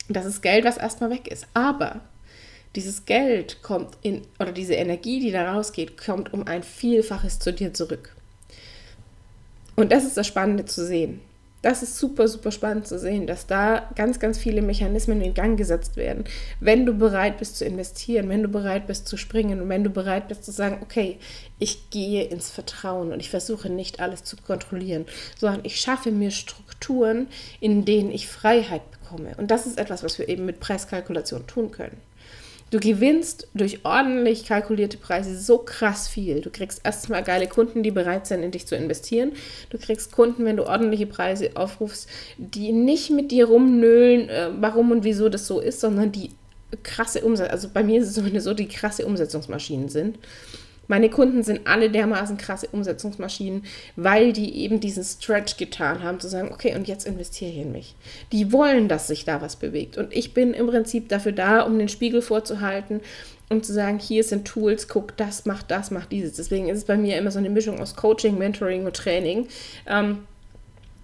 Das 0.08 0.26
ist 0.26 0.42
Geld, 0.42 0.64
was 0.64 0.76
erstmal 0.76 1.10
weg 1.10 1.28
ist. 1.28 1.46
Aber 1.54 2.00
dieses 2.74 3.04
Geld 3.04 3.62
kommt 3.62 3.98
in, 4.02 4.22
oder 4.38 4.52
diese 4.52 4.74
Energie, 4.74 5.20
die 5.20 5.30
da 5.30 5.52
rausgeht, 5.52 5.98
kommt 6.02 6.32
um 6.32 6.46
ein 6.46 6.62
Vielfaches 6.62 7.38
zu 7.38 7.52
dir 7.52 7.74
zurück. 7.74 8.14
Und 9.76 9.92
das 9.92 10.04
ist 10.04 10.16
das 10.16 10.26
Spannende 10.26 10.64
zu 10.64 10.86
sehen. 10.86 11.20
Das 11.62 11.84
ist 11.84 11.96
super, 11.96 12.26
super 12.26 12.50
spannend 12.50 12.88
zu 12.88 12.98
sehen, 12.98 13.28
dass 13.28 13.46
da 13.46 13.88
ganz, 13.94 14.18
ganz 14.18 14.36
viele 14.36 14.62
Mechanismen 14.62 15.20
in 15.20 15.32
Gang 15.32 15.56
gesetzt 15.56 15.96
werden. 15.96 16.24
Wenn 16.58 16.84
du 16.84 16.92
bereit 16.92 17.38
bist 17.38 17.56
zu 17.56 17.64
investieren, 17.64 18.28
wenn 18.28 18.42
du 18.42 18.48
bereit 18.48 18.88
bist 18.88 19.06
zu 19.06 19.16
springen 19.16 19.60
und 19.60 19.68
wenn 19.68 19.84
du 19.84 19.90
bereit 19.90 20.26
bist 20.26 20.44
zu 20.44 20.50
sagen, 20.50 20.78
okay, 20.82 21.18
ich 21.60 21.88
gehe 21.90 22.24
ins 22.24 22.50
Vertrauen 22.50 23.12
und 23.12 23.20
ich 23.20 23.30
versuche 23.30 23.70
nicht 23.70 24.00
alles 24.00 24.24
zu 24.24 24.36
kontrollieren, 24.36 25.06
sondern 25.38 25.60
ich 25.62 25.80
schaffe 25.80 26.10
mir 26.10 26.32
Strukturen, 26.32 27.28
in 27.60 27.84
denen 27.84 28.10
ich 28.10 28.26
Freiheit 28.26 28.82
bekomme. 28.90 29.36
Und 29.36 29.52
das 29.52 29.64
ist 29.64 29.78
etwas, 29.78 30.02
was 30.02 30.18
wir 30.18 30.28
eben 30.28 30.44
mit 30.44 30.58
Preiskalkulation 30.58 31.46
tun 31.46 31.70
können. 31.70 31.96
Du 32.72 32.80
gewinnst 32.80 33.48
durch 33.52 33.84
ordentlich 33.84 34.46
kalkulierte 34.46 34.96
Preise 34.96 35.38
so 35.38 35.58
krass 35.58 36.08
viel. 36.08 36.40
Du 36.40 36.48
kriegst 36.48 36.80
erstmal 36.82 37.22
geile 37.22 37.46
Kunden, 37.46 37.82
die 37.82 37.90
bereit 37.90 38.26
sind, 38.26 38.42
in 38.42 38.50
dich 38.50 38.66
zu 38.66 38.74
investieren. 38.74 39.32
Du 39.68 39.76
kriegst 39.76 40.10
Kunden, 40.10 40.46
wenn 40.46 40.56
du 40.56 40.66
ordentliche 40.66 41.04
Preise 41.04 41.50
aufrufst, 41.54 42.08
die 42.38 42.72
nicht 42.72 43.10
mit 43.10 43.30
dir 43.30 43.44
rumnöhlen, 43.44 44.30
äh, 44.30 44.48
warum 44.58 44.90
und 44.90 45.04
wieso 45.04 45.28
das 45.28 45.46
so 45.46 45.60
ist, 45.60 45.80
sondern 45.80 46.12
die 46.12 46.30
krasse 46.82 47.20
Umsetzung, 47.20 47.52
also 47.52 47.68
bei 47.68 47.82
mir 47.82 48.00
ist 48.00 48.08
es 48.08 48.14
zumindest 48.14 48.46
so, 48.46 48.54
die 48.54 48.68
krasse 48.68 49.04
Umsetzungsmaschinen 49.04 49.90
sind. 49.90 50.18
Meine 50.88 51.10
Kunden 51.10 51.42
sind 51.42 51.66
alle 51.66 51.90
dermaßen 51.90 52.36
krasse 52.36 52.68
Umsetzungsmaschinen, 52.72 53.64
weil 53.96 54.32
die 54.32 54.58
eben 54.58 54.80
diesen 54.80 55.04
Stretch 55.04 55.56
getan 55.56 56.02
haben, 56.02 56.20
zu 56.20 56.28
sagen, 56.28 56.50
okay, 56.52 56.74
und 56.74 56.88
jetzt 56.88 57.06
investiere 57.06 57.50
ich 57.50 57.58
in 57.58 57.72
mich. 57.72 57.94
Die 58.32 58.52
wollen, 58.52 58.88
dass 58.88 59.06
sich 59.06 59.24
da 59.24 59.40
was 59.40 59.56
bewegt. 59.56 59.96
Und 59.96 60.12
ich 60.12 60.34
bin 60.34 60.54
im 60.54 60.66
Prinzip 60.66 61.08
dafür 61.08 61.32
da, 61.32 61.62
um 61.62 61.78
den 61.78 61.88
Spiegel 61.88 62.22
vorzuhalten 62.22 63.00
um 63.52 63.62
zu 63.62 63.72
sagen, 63.72 63.98
hier 63.98 64.24
sind 64.24 64.46
Tools, 64.46 64.88
guck, 64.88 65.16
das 65.16 65.44
macht 65.44 65.70
das, 65.70 65.90
macht 65.90 66.10
dieses. 66.10 66.34
Deswegen 66.34 66.68
ist 66.68 66.78
es 66.78 66.84
bei 66.84 66.96
mir 66.96 67.18
immer 67.18 67.30
so 67.30 67.38
eine 67.38 67.50
Mischung 67.50 67.80
aus 67.80 67.94
Coaching, 67.94 68.38
Mentoring 68.38 68.86
und 68.86 68.96
Training. 68.96 69.46
Ähm, 69.86 70.20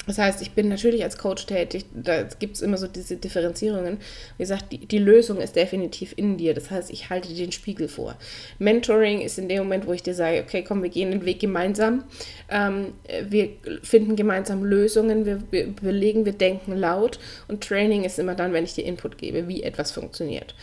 das 0.08 0.18
heißt, 0.18 0.42
ich 0.42 0.52
bin 0.52 0.68
natürlich 0.68 1.04
als 1.04 1.18
Coach 1.18 1.46
tätig, 1.46 1.84
da 1.94 2.22
gibt 2.22 2.56
es 2.56 2.62
immer 2.62 2.76
so 2.76 2.86
diese 2.86 3.16
Differenzierungen. 3.16 3.98
Wie 4.36 4.42
gesagt, 4.42 4.72
die, 4.72 4.78
die, 4.78 4.98
Lösung 4.98 5.38
ist 5.38 5.56
definitiv 5.56 6.14
in 6.16 6.36
dir. 6.36 6.54
Das 6.54 6.70
heißt, 6.70 6.90
ich 6.90 7.10
halte 7.10 7.28
dir 7.28 7.46
den 7.46 7.52
Spiegel 7.52 7.88
vor. 7.88 8.16
Mentoring 8.58 9.20
ist 9.20 9.38
in 9.38 9.48
dem 9.48 9.58
Moment, 9.58 9.86
wo 9.86 9.92
ich 9.92 10.02
dir 10.02 10.14
sage, 10.14 10.42
okay, 10.44 10.64
komm, 10.66 10.82
wir 10.82 10.90
gehen 10.90 11.10
den 11.10 11.24
Weg 11.24 11.40
gemeinsam. 11.40 12.04
Ähm, 12.48 12.94
wir 13.28 13.50
finden 13.82 14.16
gemeinsam 14.16 14.64
Lösungen, 14.64 15.26
wir, 15.26 15.42
wir 15.50 15.64
überlegen, 15.64 16.24
wir 16.24 16.32
denken 16.32 16.76
laut. 16.76 17.18
Und 17.46 17.62
Training 17.62 18.04
ist 18.04 18.18
immer 18.18 18.34
dann, 18.34 18.52
wenn 18.52 18.64
ich 18.64 18.74
dir 18.74 18.84
Input 18.84 19.18
gebe, 19.18 19.48
wie 19.48 19.62
etwas 19.62 19.92
funktioniert. 19.92 20.54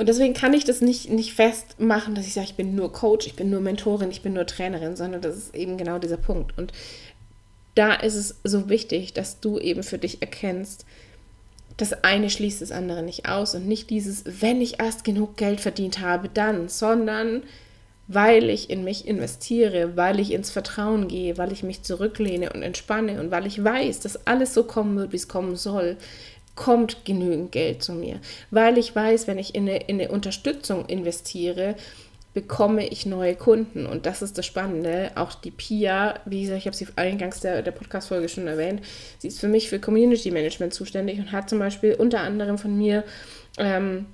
Und 0.00 0.08
deswegen 0.08 0.32
kann 0.32 0.54
ich 0.54 0.64
das 0.64 0.80
nicht, 0.80 1.10
nicht 1.10 1.34
festmachen, 1.34 2.14
dass 2.14 2.26
ich 2.26 2.32
sage, 2.32 2.46
ich 2.46 2.54
bin 2.54 2.74
nur 2.74 2.90
Coach, 2.90 3.26
ich 3.26 3.34
bin 3.34 3.50
nur 3.50 3.60
Mentorin, 3.60 4.10
ich 4.10 4.22
bin 4.22 4.32
nur 4.32 4.46
Trainerin, 4.46 4.96
sondern 4.96 5.20
das 5.20 5.36
ist 5.36 5.54
eben 5.54 5.76
genau 5.76 5.98
dieser 5.98 6.16
Punkt. 6.16 6.56
Und 6.56 6.72
da 7.74 7.94
ist 7.94 8.14
es 8.14 8.36
so 8.44 8.68
wichtig, 8.68 9.12
dass 9.12 9.40
du 9.40 9.58
eben 9.58 9.82
für 9.82 9.98
dich 9.98 10.20
erkennst, 10.22 10.84
das 11.76 12.04
eine 12.04 12.28
schließt 12.28 12.60
das 12.60 12.72
andere 12.72 13.02
nicht 13.02 13.28
aus 13.28 13.54
und 13.54 13.66
nicht 13.66 13.90
dieses, 13.90 14.24
wenn 14.26 14.60
ich 14.60 14.80
erst 14.80 15.04
genug 15.04 15.36
Geld 15.36 15.60
verdient 15.60 16.00
habe, 16.00 16.28
dann, 16.28 16.68
sondern 16.68 17.42
weil 18.12 18.50
ich 18.50 18.70
in 18.70 18.82
mich 18.82 19.06
investiere, 19.06 19.96
weil 19.96 20.18
ich 20.18 20.32
ins 20.32 20.50
Vertrauen 20.50 21.06
gehe, 21.06 21.38
weil 21.38 21.52
ich 21.52 21.62
mich 21.62 21.82
zurücklehne 21.82 22.52
und 22.52 22.62
entspanne 22.62 23.20
und 23.20 23.30
weil 23.30 23.46
ich 23.46 23.62
weiß, 23.62 24.00
dass 24.00 24.26
alles 24.26 24.52
so 24.52 24.64
kommen 24.64 24.96
wird, 24.96 25.12
wie 25.12 25.16
es 25.16 25.28
kommen 25.28 25.54
soll, 25.54 25.96
kommt 26.56 27.04
genügend 27.04 27.52
Geld 27.52 27.84
zu 27.84 27.92
mir. 27.92 28.20
Weil 28.50 28.78
ich 28.78 28.94
weiß, 28.94 29.28
wenn 29.28 29.38
ich 29.38 29.54
in 29.54 29.68
eine, 29.68 29.78
in 29.84 30.00
eine 30.00 30.10
Unterstützung 30.10 30.86
investiere, 30.86 31.76
bekomme 32.32 32.86
ich 32.86 33.06
neue 33.06 33.34
Kunden. 33.34 33.86
Und 33.86 34.06
das 34.06 34.22
ist 34.22 34.38
das 34.38 34.46
Spannende. 34.46 35.10
Auch 35.16 35.34
die 35.34 35.50
Pia, 35.50 36.20
wie 36.24 36.42
gesagt, 36.42 36.60
ich 36.60 36.66
habe 36.66 36.76
sie 36.76 36.86
eingangs 36.96 37.40
der, 37.40 37.62
der 37.62 37.72
Podcast-Folge 37.72 38.28
schon 38.28 38.46
erwähnt, 38.46 38.82
sie 39.18 39.28
ist 39.28 39.40
für 39.40 39.48
mich 39.48 39.68
für 39.68 39.80
Community 39.80 40.30
Management 40.30 40.72
zuständig 40.72 41.18
und 41.18 41.32
hat 41.32 41.50
zum 41.50 41.58
Beispiel 41.58 41.94
unter 41.94 42.20
anderem 42.20 42.58
von 42.58 42.76
mir 42.76 43.04
ähm, 43.58 44.06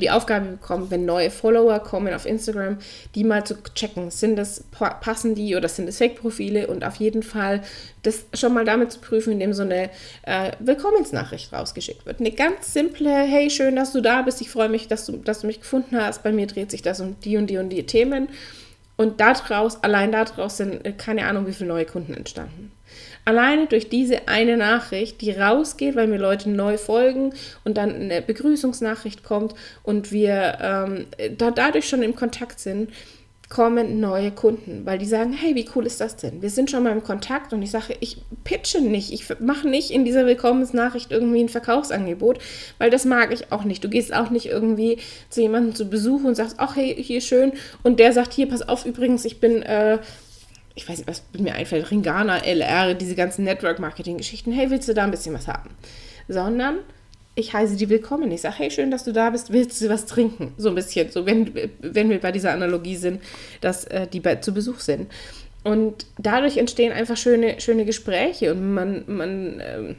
die 0.00 0.10
Aufgabe 0.10 0.46
bekommen, 0.46 0.90
wenn 0.90 1.04
neue 1.04 1.30
Follower 1.30 1.78
kommen 1.80 2.12
auf 2.12 2.26
Instagram, 2.26 2.78
die 3.14 3.24
mal 3.24 3.44
zu 3.44 3.56
checken, 3.74 4.10
sind 4.10 4.36
das 4.36 4.64
passen 5.00 5.34
die 5.34 5.56
oder 5.56 5.68
sind 5.68 5.88
es 5.88 5.98
Fake-Profile 5.98 6.66
und 6.66 6.84
auf 6.84 6.96
jeden 6.96 7.22
Fall 7.22 7.62
das 8.02 8.26
schon 8.34 8.54
mal 8.54 8.64
damit 8.64 8.92
zu 8.92 9.00
prüfen, 9.00 9.32
indem 9.32 9.52
so 9.52 9.62
eine 9.62 9.90
äh, 10.22 10.52
Willkommensnachricht 10.58 11.52
rausgeschickt 11.52 12.06
wird. 12.06 12.20
Eine 12.20 12.32
ganz 12.32 12.72
simple, 12.72 13.10
hey, 13.10 13.50
schön, 13.50 13.76
dass 13.76 13.92
du 13.92 14.00
da 14.00 14.22
bist, 14.22 14.40
ich 14.40 14.50
freue 14.50 14.68
mich, 14.68 14.88
dass 14.88 15.06
du, 15.06 15.16
dass 15.16 15.40
du 15.40 15.46
mich 15.46 15.60
gefunden 15.60 15.96
hast, 15.96 16.22
bei 16.22 16.32
mir 16.32 16.46
dreht 16.46 16.70
sich 16.70 16.82
das 16.82 17.00
um 17.00 17.16
die 17.20 17.36
und 17.36 17.48
die 17.48 17.58
und 17.58 17.70
die 17.70 17.86
Themen 17.86 18.28
und 18.96 19.20
daraus, 19.20 19.82
allein 19.82 20.12
daraus 20.12 20.56
sind 20.56 20.84
äh, 20.86 20.92
keine 20.92 21.26
Ahnung, 21.26 21.46
wie 21.46 21.52
viele 21.52 21.68
neue 21.68 21.86
Kunden 21.86 22.14
entstanden. 22.14 22.72
Alleine 23.24 23.66
durch 23.66 23.88
diese 23.88 24.28
eine 24.28 24.56
Nachricht, 24.56 25.20
die 25.20 25.30
rausgeht, 25.30 25.96
weil 25.96 26.06
mir 26.06 26.18
Leute 26.18 26.50
neu 26.50 26.76
folgen 26.76 27.32
und 27.64 27.76
dann 27.76 27.94
eine 27.94 28.22
Begrüßungsnachricht 28.22 29.24
kommt 29.24 29.54
und 29.82 30.12
wir 30.12 30.58
ähm, 30.60 31.06
da 31.38 31.50
dadurch 31.50 31.88
schon 31.88 32.02
im 32.02 32.14
Kontakt 32.14 32.60
sind, 32.60 32.90
kommen 33.48 34.00
neue 34.00 34.30
Kunden, 34.30 34.84
weil 34.84 34.98
die 34.98 35.06
sagen, 35.06 35.32
hey, 35.32 35.54
wie 35.54 35.68
cool 35.74 35.86
ist 35.86 36.00
das 36.00 36.16
denn? 36.16 36.42
Wir 36.42 36.50
sind 36.50 36.70
schon 36.70 36.82
mal 36.82 36.92
im 36.92 37.02
Kontakt 37.02 37.52
und 37.52 37.62
ich 37.62 37.70
sage, 37.70 37.94
ich 38.00 38.22
pitche 38.42 38.80
nicht, 38.80 39.12
ich 39.12 39.26
mache 39.38 39.68
nicht 39.68 39.90
in 39.90 40.04
dieser 40.04 40.26
Willkommensnachricht 40.26 41.12
irgendwie 41.12 41.40
ein 41.40 41.48
Verkaufsangebot, 41.48 42.38
weil 42.78 42.90
das 42.90 43.04
mag 43.04 43.32
ich 43.32 43.52
auch 43.52 43.64
nicht. 43.64 43.84
Du 43.84 43.88
gehst 43.88 44.14
auch 44.14 44.30
nicht 44.30 44.46
irgendwie 44.46 44.98
zu 45.28 45.40
jemandem 45.40 45.74
zu 45.74 45.88
Besuch 45.88 46.24
und 46.24 46.34
sagst, 46.34 46.56
ach 46.58 46.76
hey, 46.76 46.96
hier 46.98 47.20
schön 47.20 47.52
und 47.82 48.00
der 48.00 48.12
sagt, 48.12 48.32
hier, 48.32 48.48
pass 48.48 48.66
auf, 48.66 48.86
übrigens, 48.86 49.24
ich 49.24 49.40
bin 49.40 49.62
äh, 49.62 49.98
ich 50.74 50.88
weiß 50.88 50.98
nicht, 50.98 51.08
was 51.08 51.22
mir 51.38 51.54
einfällt, 51.54 51.90
Ringana, 51.90 52.38
LR, 52.38 52.94
diese 52.94 53.14
ganzen 53.14 53.44
Network-Marketing-Geschichten, 53.44 54.52
hey, 54.52 54.70
willst 54.70 54.88
du 54.88 54.94
da 54.94 55.04
ein 55.04 55.10
bisschen 55.10 55.34
was 55.34 55.46
haben? 55.46 55.70
Sondern 56.26 56.78
ich 57.36 57.52
heiße 57.52 57.76
die 57.76 57.88
willkommen. 57.88 58.30
Ich 58.30 58.42
sage, 58.42 58.56
hey, 58.58 58.70
schön, 58.70 58.90
dass 58.90 59.04
du 59.04 59.12
da 59.12 59.30
bist, 59.30 59.52
willst 59.52 59.80
du 59.80 59.88
was 59.88 60.06
trinken? 60.06 60.52
So 60.56 60.68
ein 60.68 60.74
bisschen, 60.74 61.10
so 61.10 61.26
wenn, 61.26 61.52
wenn 61.80 62.10
wir 62.10 62.20
bei 62.20 62.32
dieser 62.32 62.52
Analogie 62.52 62.96
sind, 62.96 63.22
dass 63.60 63.84
äh, 63.84 64.06
die 64.06 64.20
bei, 64.20 64.36
zu 64.36 64.52
Besuch 64.52 64.80
sind. 64.80 65.10
Und 65.62 66.06
dadurch 66.18 66.58
entstehen 66.58 66.92
einfach 66.92 67.16
schöne, 67.16 67.60
schöne 67.60 67.84
Gespräche 67.84 68.52
und 68.52 68.74
man, 68.74 69.04
man 69.06 69.96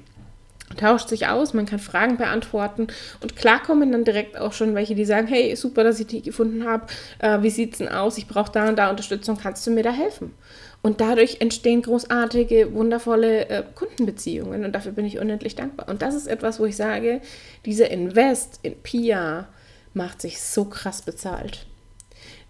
tauscht 0.76 1.10
sich 1.10 1.28
aus, 1.28 1.54
man 1.54 1.66
kann 1.66 1.80
Fragen 1.80 2.18
beantworten 2.18 2.88
und 3.22 3.36
klar 3.36 3.62
kommen 3.62 3.92
dann 3.92 4.04
direkt 4.04 4.38
auch 4.38 4.54
schon 4.54 4.76
welche, 4.76 4.96
die 4.96 5.06
sagen, 5.06 5.28
hey, 5.28 5.56
super, 5.56 5.84
dass 5.84 6.00
ich 6.00 6.08
die 6.08 6.22
gefunden 6.22 6.66
habe, 6.66 6.88
äh, 7.20 7.42
wie 7.42 7.50
sieht 7.50 7.74
es 7.74 7.78
denn 7.80 7.90
aus, 7.90 8.18
ich 8.18 8.28
brauche 8.28 8.52
da 8.52 8.70
und 8.70 8.78
da 8.78 8.90
Unterstützung, 8.90 9.38
kannst 9.38 9.66
du 9.66 9.72
mir 9.72 9.84
da 9.84 9.92
helfen? 9.92 10.34
Und 10.82 11.02
dadurch 11.02 11.42
entstehen 11.42 11.82
großartige, 11.82 12.74
wundervolle 12.74 13.50
äh, 13.50 13.64
Kundenbeziehungen 13.74 14.66
und 14.66 14.72
dafür 14.74 14.92
bin 14.92 15.06
ich 15.06 15.18
unendlich 15.18 15.56
dankbar. 15.56 15.90
Und 15.90 16.04
das 16.04 16.14
ist 16.14 16.28
etwas, 16.28 16.60
wo 16.60 16.66
ich 16.66 16.76
sage, 16.76 17.22
dieser 17.66 17.90
Invest 17.90 18.60
in 18.62 18.76
Pia 18.76 19.48
macht 19.96 20.22
sich 20.22 20.40
so 20.40 20.66
krass 20.66 21.02
bezahlt. 21.02 21.66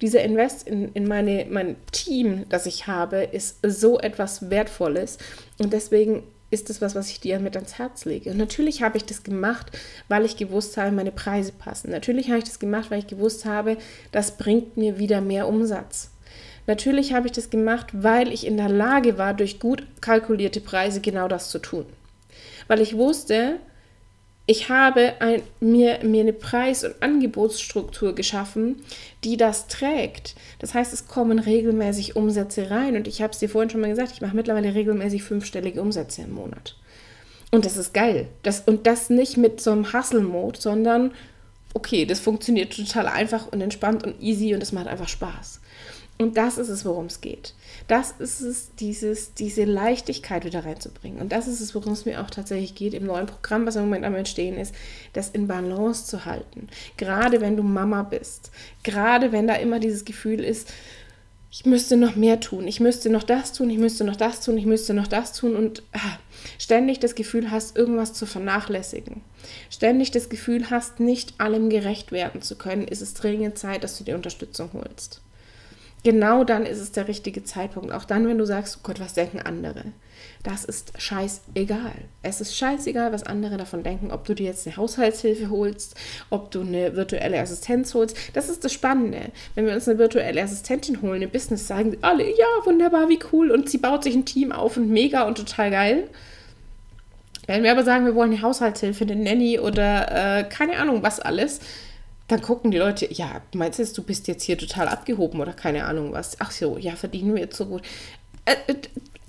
Dieser 0.01 0.21
Invest 0.23 0.67
in, 0.67 0.91
in 0.93 1.07
meine, 1.07 1.47
mein 1.49 1.77
Team, 1.91 2.43
das 2.49 2.65
ich 2.65 2.87
habe, 2.87 3.23
ist 3.23 3.59
so 3.65 3.99
etwas 3.99 4.49
Wertvolles. 4.49 5.17
Und 5.57 5.71
deswegen 5.71 6.23
ist 6.51 6.69
das 6.69 6.81
was, 6.81 6.95
was 6.95 7.09
ich 7.09 7.19
dir 7.19 7.39
mit 7.39 7.55
ans 7.55 7.77
Herz 7.77 8.05
lege. 8.05 8.31
Und 8.31 8.37
natürlich 8.37 8.83
habe 8.83 8.97
ich 8.97 9.05
das 9.05 9.23
gemacht, 9.23 9.71
weil 10.07 10.25
ich 10.25 10.37
gewusst 10.37 10.77
habe, 10.77 10.91
meine 10.91 11.11
Preise 11.11 11.51
passen. 11.51 11.91
Natürlich 11.91 12.27
habe 12.27 12.37
ich 12.37 12.43
das 12.43 12.59
gemacht, 12.59 12.91
weil 12.91 12.99
ich 12.99 13.07
gewusst 13.07 13.45
habe, 13.45 13.77
das 14.11 14.37
bringt 14.37 14.77
mir 14.77 14.99
wieder 14.99 15.21
mehr 15.21 15.47
Umsatz. 15.47 16.11
Natürlich 16.67 17.13
habe 17.13 17.27
ich 17.27 17.33
das 17.33 17.49
gemacht, 17.49 17.87
weil 17.93 18.31
ich 18.31 18.45
in 18.45 18.57
der 18.57 18.69
Lage 18.69 19.17
war, 19.17 19.33
durch 19.33 19.59
gut 19.59 19.85
kalkulierte 20.01 20.61
Preise 20.61 21.01
genau 21.01 21.27
das 21.27 21.49
zu 21.49 21.59
tun. 21.59 21.85
Weil 22.67 22.81
ich 22.81 22.97
wusste, 22.97 23.59
ich 24.47 24.69
habe 24.69 25.13
ein, 25.19 25.41
mir, 25.59 25.99
mir 26.03 26.21
eine 26.21 26.33
Preis- 26.33 26.83
und 26.83 27.01
Angebotsstruktur 27.01 28.13
geschaffen, 28.13 28.83
die 29.23 29.37
das 29.37 29.67
trägt. 29.67 30.35
Das 30.59 30.73
heißt, 30.75 30.93
es 30.93 31.07
kommen 31.07 31.39
regelmäßig 31.39 32.15
Umsätze 32.15 32.69
rein. 32.69 32.95
Und 32.95 33.07
ich 33.07 33.21
habe 33.21 33.33
es 33.33 33.39
dir 33.39 33.49
vorhin 33.49 33.71
schon 33.71 33.81
mal 33.81 33.89
gesagt, 33.89 34.11
ich 34.13 34.21
mache 34.21 34.35
mittlerweile 34.35 34.75
regelmäßig 34.75 35.23
fünfstellige 35.23 35.81
Umsätze 35.81 36.21
im 36.21 36.33
Monat. 36.33 36.75
Und 37.49 37.65
das 37.65 37.77
ist 37.77 37.93
geil. 37.93 38.27
Das, 38.43 38.61
und 38.61 38.85
das 38.85 39.09
nicht 39.09 39.37
mit 39.37 39.61
so 39.61 39.71
einem 39.71 39.93
Hustle-Mode, 39.93 40.61
sondern 40.61 41.11
okay, 41.73 42.05
das 42.05 42.19
funktioniert 42.19 42.75
total 42.75 43.07
einfach 43.07 43.51
und 43.51 43.61
entspannt 43.61 44.03
und 44.03 44.21
easy 44.21 44.53
und 44.53 44.61
es 44.61 44.71
macht 44.71 44.87
einfach 44.87 45.09
Spaß. 45.09 45.59
Und 46.17 46.37
das 46.37 46.57
ist 46.57 46.69
es, 46.69 46.85
worum 46.85 47.07
es 47.07 47.19
geht. 47.19 47.53
Das 47.89 48.11
ist 48.19 48.39
es, 48.39 48.73
dieses, 48.75 49.33
diese 49.33 49.65
Leichtigkeit 49.65 50.45
wieder 50.45 50.63
reinzubringen. 50.63 51.19
Und 51.19 51.33
das 51.33 51.47
ist 51.47 51.59
es, 51.59 51.75
worum 51.75 51.91
es 51.91 52.05
mir 52.05 52.21
auch 52.21 52.29
tatsächlich 52.29 52.73
geht 52.73 52.93
im 52.93 53.05
neuen 53.05 53.25
Programm, 53.25 53.65
was 53.65 53.75
im 53.75 53.83
Moment 53.83 54.05
am 54.05 54.15
Entstehen 54.15 54.57
ist, 54.57 54.73
das 55.11 55.29
in 55.29 55.47
Balance 55.47 56.05
zu 56.05 56.23
halten. 56.23 56.69
Gerade 56.95 57.41
wenn 57.41 57.57
du 57.57 57.63
Mama 57.63 58.03
bist. 58.03 58.51
Gerade 58.83 59.33
wenn 59.33 59.45
da 59.45 59.55
immer 59.55 59.79
dieses 59.79 60.05
Gefühl 60.05 60.41
ist, 60.41 60.71
ich 61.51 61.65
müsste 61.65 61.97
noch 61.97 62.15
mehr 62.15 62.39
tun, 62.39 62.67
ich 62.67 62.79
müsste 62.79 63.09
noch 63.09 63.23
das 63.23 63.53
tun, 63.53 63.69
ich 63.69 63.77
müsste 63.77 64.03
noch 64.03 64.17
das 64.17 64.41
tun, 64.41 64.57
ich 64.57 64.65
müsste 64.65 64.93
noch 64.93 65.07
das 65.07 65.31
tun 65.31 65.55
und 65.55 65.83
ah, 65.93 66.17
ständig 66.59 66.99
das 66.99 67.15
Gefühl 67.15 67.49
hast, 67.49 67.77
irgendwas 67.77 68.13
zu 68.13 68.25
vernachlässigen, 68.25 69.21
ständig 69.69 70.11
das 70.11 70.27
Gefühl 70.27 70.69
hast, 70.69 70.99
nicht 70.99 71.39
allem 71.39 71.69
gerecht 71.69 72.11
werden 72.11 72.41
zu 72.41 72.57
können, 72.57 72.85
ist 72.85 73.01
es 73.01 73.13
dringend 73.13 73.57
Zeit, 73.57 73.85
dass 73.85 73.97
du 73.97 74.03
dir 74.03 74.15
Unterstützung 74.15 74.71
holst 74.73 75.21
genau 76.05 76.43
dann 76.43 76.65
ist 76.65 76.79
es 76.79 76.91
der 76.91 77.09
richtige 77.09 77.43
Zeitpunkt. 77.43 77.91
Auch 77.91 78.05
dann, 78.05 78.27
wenn 78.27 78.37
du 78.37 78.45
sagst, 78.45 78.77
oh 78.77 78.81
Gott, 78.83 79.01
was 79.01 79.15
denken 79.15 79.39
andere? 79.39 79.83
Das 80.43 80.63
ist 80.63 80.93
scheißegal. 81.01 81.93
Es 82.21 82.39
ist 82.39 82.55
scheißegal, 82.55 83.11
was 83.11 83.23
andere 83.23 83.57
davon 83.57 83.81
denken, 83.81 84.11
ob 84.11 84.23
du 84.23 84.35
dir 84.35 84.45
jetzt 84.45 84.67
eine 84.67 84.77
Haushaltshilfe 84.77 85.49
holst, 85.49 85.95
ob 86.29 86.51
du 86.51 86.61
eine 86.61 86.95
virtuelle 86.95 87.39
Assistenz 87.39 87.95
holst. 87.95 88.15
Das 88.33 88.49
ist 88.49 88.63
das 88.63 88.71
Spannende. 88.71 89.31
Wenn 89.55 89.65
wir 89.65 89.73
uns 89.73 89.89
eine 89.89 89.97
virtuelle 89.97 90.43
Assistentin 90.43 91.01
holen 91.01 91.23
im 91.23 91.31
Business, 91.31 91.67
sagen 91.67 91.91
sie 91.91 91.97
alle, 92.01 92.29
ja, 92.29 92.45
wunderbar, 92.63 93.09
wie 93.09 93.19
cool. 93.33 93.49
Und 93.49 93.69
sie 93.69 93.79
baut 93.79 94.03
sich 94.03 94.13
ein 94.13 94.25
Team 94.25 94.51
auf 94.51 94.77
und 94.77 94.89
mega 94.89 95.23
und 95.23 95.39
total 95.39 95.71
geil. 95.71 96.07
Wenn 97.47 97.63
wir 97.63 97.71
aber 97.71 97.83
sagen, 97.83 98.05
wir 98.05 98.13
wollen 98.13 98.31
eine 98.31 98.41
Haushaltshilfe, 98.43 99.03
eine 99.03 99.15
Nanny 99.15 99.59
oder 99.59 100.39
äh, 100.39 100.43
keine 100.43 100.77
Ahnung 100.77 101.01
was 101.01 101.19
alles, 101.19 101.59
dann 102.27 102.41
gucken 102.41 102.71
die 102.71 102.77
Leute, 102.77 103.11
ja, 103.13 103.41
meinst 103.53 103.79
du 103.79 103.83
jetzt, 103.83 103.97
du 103.97 104.03
bist 104.03 104.27
jetzt 104.27 104.43
hier 104.43 104.57
total 104.57 104.87
abgehoben 104.87 105.39
oder 105.39 105.53
keine 105.53 105.85
Ahnung 105.85 106.11
was? 106.11 106.37
Ach 106.39 106.51
so, 106.51 106.77
ja, 106.77 106.95
verdienen 106.95 107.35
wir 107.35 107.41
jetzt 107.41 107.57
so 107.57 107.65
gut. 107.65 107.83
Äh, 108.45 108.55
äh 108.67 108.75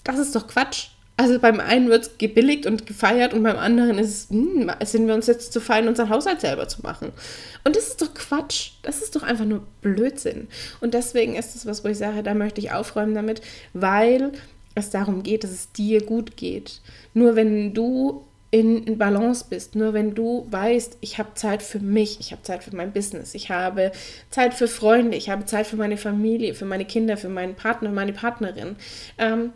das 0.05 0.19
ist 0.19 0.37
doch 0.37 0.47
Quatsch. 0.47 0.89
Also 1.19 1.39
beim 1.39 1.61
einen 1.61 1.89
wird 1.89 2.03
es 2.03 2.19
gebilligt 2.19 2.67
und 2.67 2.87
gefeiert 2.87 3.33
und 3.33 3.43
beim 3.43 3.57
anderen 3.57 3.99
ist 3.99 4.31
hm, 4.31 4.71
sind 4.85 5.07
wir 5.07 5.15
uns 5.15 5.27
jetzt 5.27 5.53
zu 5.53 5.61
fein, 5.61 5.89
unseren 5.89 6.11
Haushalt 6.11 6.43
selber 6.43 6.69
zu 6.69 6.83
machen. 6.83 7.13
Und 7.65 7.75
das 7.75 7.89
ist 7.89 8.03
doch 8.03 8.13
Quatsch. 8.13 8.73
Das 8.83 9.01
ist 9.01 9.17
doch 9.17 9.23
einfach 9.23 9.47
nur 9.47 9.63
Blödsinn. 9.81 10.49
Und 10.81 10.93
deswegen 10.93 11.35
ist 11.35 11.57
es 11.57 11.65
was, 11.65 11.85
wo 11.85 11.89
ich 11.89 11.99
sage, 11.99 12.23
da 12.23 12.35
möchte 12.35 12.61
ich 12.61 12.73
aufräumen 12.73 13.15
damit, 13.15 13.41
weil 13.73 14.33
es 14.75 14.91
darum 14.91 15.23
geht, 15.23 15.43
dass 15.43 15.51
es 15.51 15.73
dir 15.73 16.05
gut 16.05 16.37
geht. 16.37 16.83
Nur 17.15 17.35
wenn 17.35 17.73
du 17.73 18.25
in, 18.51 18.85
in 18.85 18.99
Balance 18.99 19.45
bist. 19.49 19.75
Nur 19.75 19.93
wenn 19.93 20.15
du 20.15 20.47
weißt, 20.51 20.99
ich 21.01 21.19
habe 21.19 21.35
Zeit 21.35 21.63
für 21.63 21.81
mich, 21.81 22.21
ich 22.21 22.33
habe 22.33 22.43
Zeit 22.43 22.63
für 22.65 22.75
mein 22.75 22.93
Business, 22.93 23.35
ich 23.35 23.51
habe 23.51 23.93
Zeit 24.31 24.55
für 24.55 24.69
Freunde, 24.69 25.17
ich 25.17 25.31
habe 25.31 25.45
Zeit 25.45 25.67
für 25.67 25.77
meine 25.77 25.97
Familie, 25.97 26.55
für 26.55 26.65
meine 26.65 26.85
Kinder, 26.85 27.17
für 27.17 27.29
meinen 27.29 27.55
Partner, 27.55 27.91
meine 27.91 28.13
Partnerin, 28.13 28.77
ähm, 29.19 29.53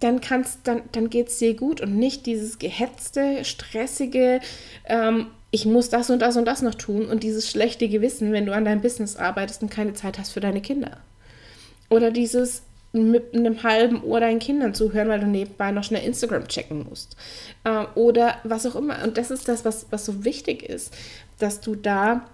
dann 0.00 0.20
kannst, 0.20 0.60
dann, 0.64 0.82
dann 0.92 1.10
geht 1.10 1.28
es 1.28 1.38
dir 1.38 1.54
gut 1.54 1.80
und 1.80 1.96
nicht 1.96 2.26
dieses 2.26 2.58
gehetzte, 2.58 3.44
stressige, 3.44 4.40
ähm, 4.84 5.26
ich 5.50 5.64
muss 5.64 5.88
das 5.88 6.10
und 6.10 6.20
das 6.20 6.36
und 6.36 6.44
das 6.44 6.62
noch 6.62 6.74
tun 6.74 7.06
und 7.06 7.22
dieses 7.22 7.50
schlechte 7.50 7.88
Gewissen, 7.88 8.32
wenn 8.32 8.46
du 8.46 8.52
an 8.52 8.64
deinem 8.64 8.82
Business 8.82 9.16
arbeitest 9.16 9.62
und 9.62 9.70
keine 9.70 9.94
Zeit 9.94 10.18
hast 10.18 10.32
für 10.32 10.40
deine 10.40 10.60
Kinder. 10.60 10.98
Oder 11.88 12.10
dieses, 12.10 12.62
mit 12.98 13.34
einem 13.34 13.62
halben 13.62 14.02
Ohr 14.02 14.20
deinen 14.20 14.38
Kindern 14.38 14.74
zuhören, 14.74 15.08
weil 15.08 15.20
du 15.20 15.26
nebenbei 15.26 15.70
noch 15.70 15.84
schnell 15.84 16.04
Instagram 16.04 16.48
checken 16.48 16.86
musst. 16.88 17.16
Äh, 17.64 17.84
oder 17.94 18.36
was 18.44 18.66
auch 18.66 18.76
immer. 18.76 19.02
Und 19.04 19.18
das 19.18 19.30
ist 19.30 19.48
das, 19.48 19.64
was, 19.64 19.86
was 19.90 20.04
so 20.04 20.24
wichtig 20.24 20.62
ist, 20.62 20.94
dass 21.38 21.60
du 21.60 21.74
da 21.74 22.26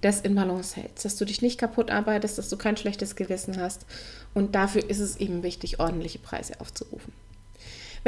das 0.00 0.20
in 0.20 0.34
Balance 0.34 0.76
hältst, 0.76 1.04
dass 1.04 1.16
du 1.16 1.24
dich 1.24 1.40
nicht 1.40 1.58
kaputt 1.58 1.90
arbeitest, 1.90 2.36
dass 2.36 2.50
du 2.50 2.56
kein 2.56 2.76
schlechtes 2.76 3.16
Gewissen 3.16 3.60
hast. 3.60 3.86
Und 4.34 4.54
dafür 4.54 4.88
ist 4.88 5.00
es 5.00 5.16
eben 5.16 5.42
wichtig, 5.42 5.80
ordentliche 5.80 6.18
Preise 6.18 6.60
aufzurufen. 6.60 7.12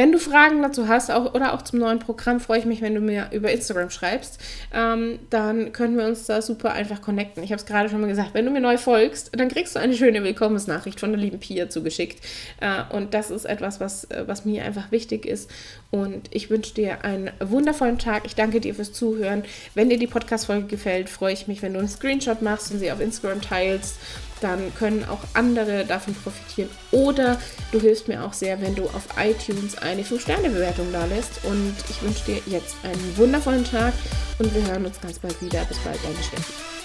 Wenn 0.00 0.12
du 0.12 0.18
Fragen 0.18 0.62
dazu 0.62 0.88
hast 0.88 1.10
auch, 1.10 1.34
oder 1.34 1.52
auch 1.52 1.60
zum 1.60 1.78
neuen 1.78 1.98
Programm, 1.98 2.40
freue 2.40 2.58
ich 2.58 2.64
mich, 2.64 2.80
wenn 2.80 2.94
du 2.94 3.02
mir 3.02 3.28
über 3.32 3.52
Instagram 3.52 3.90
schreibst. 3.90 4.40
Ähm, 4.72 5.18
dann 5.28 5.72
können 5.72 5.98
wir 5.98 6.06
uns 6.06 6.24
da 6.24 6.40
super 6.40 6.72
einfach 6.72 7.02
connecten. 7.02 7.42
Ich 7.42 7.52
habe 7.52 7.60
es 7.60 7.66
gerade 7.66 7.90
schon 7.90 8.00
mal 8.00 8.06
gesagt, 8.06 8.32
wenn 8.32 8.46
du 8.46 8.50
mir 8.50 8.62
neu 8.62 8.78
folgst, 8.78 9.30
dann 9.38 9.50
kriegst 9.50 9.76
du 9.76 9.78
eine 9.78 9.94
schöne 9.94 10.24
Willkommensnachricht 10.24 10.98
von 10.98 11.10
der 11.10 11.20
lieben 11.20 11.38
Pia 11.38 11.68
zugeschickt. 11.68 12.24
Äh, 12.62 12.96
und 12.96 13.12
das 13.12 13.30
ist 13.30 13.44
etwas, 13.44 13.78
was, 13.78 14.04
äh, 14.04 14.24
was 14.26 14.46
mir 14.46 14.64
einfach 14.64 14.90
wichtig 14.90 15.26
ist. 15.26 15.50
Und 15.90 16.34
ich 16.34 16.48
wünsche 16.48 16.72
dir 16.72 17.04
einen 17.04 17.30
wundervollen 17.38 17.98
Tag. 17.98 18.22
Ich 18.24 18.34
danke 18.34 18.62
dir 18.62 18.74
fürs 18.74 18.94
Zuhören. 18.94 19.44
Wenn 19.74 19.90
dir 19.90 19.98
die 19.98 20.06
Podcast-Folge 20.06 20.66
gefällt, 20.66 21.10
freue 21.10 21.34
ich 21.34 21.46
mich, 21.46 21.60
wenn 21.60 21.74
du 21.74 21.78
einen 21.78 21.88
Screenshot 21.88 22.40
machst 22.40 22.72
und 22.72 22.78
sie 22.78 22.90
auf 22.90 23.02
Instagram 23.02 23.42
teilst 23.42 23.98
dann 24.40 24.74
können 24.74 25.04
auch 25.04 25.20
andere 25.34 25.84
davon 25.84 26.14
profitieren. 26.14 26.70
Oder 26.90 27.38
du 27.72 27.80
hilfst 27.80 28.08
mir 28.08 28.24
auch 28.24 28.32
sehr, 28.32 28.60
wenn 28.60 28.74
du 28.74 28.84
auf 28.84 29.04
iTunes 29.18 29.76
eine 29.78 30.02
5-Sterne-Bewertung 30.02 30.92
da 30.92 31.04
lässt. 31.06 31.44
Und 31.44 31.74
ich 31.88 32.02
wünsche 32.02 32.24
dir 32.24 32.40
jetzt 32.46 32.76
einen 32.82 33.16
wundervollen 33.16 33.64
Tag 33.64 33.92
und 34.38 34.54
wir 34.54 34.66
hören 34.66 34.86
uns 34.86 35.00
ganz 35.00 35.18
bald 35.18 35.40
wieder. 35.42 35.64
Bis 35.64 35.78
bald, 35.78 35.98
deine 36.02 36.22
Steffi. 36.22 36.79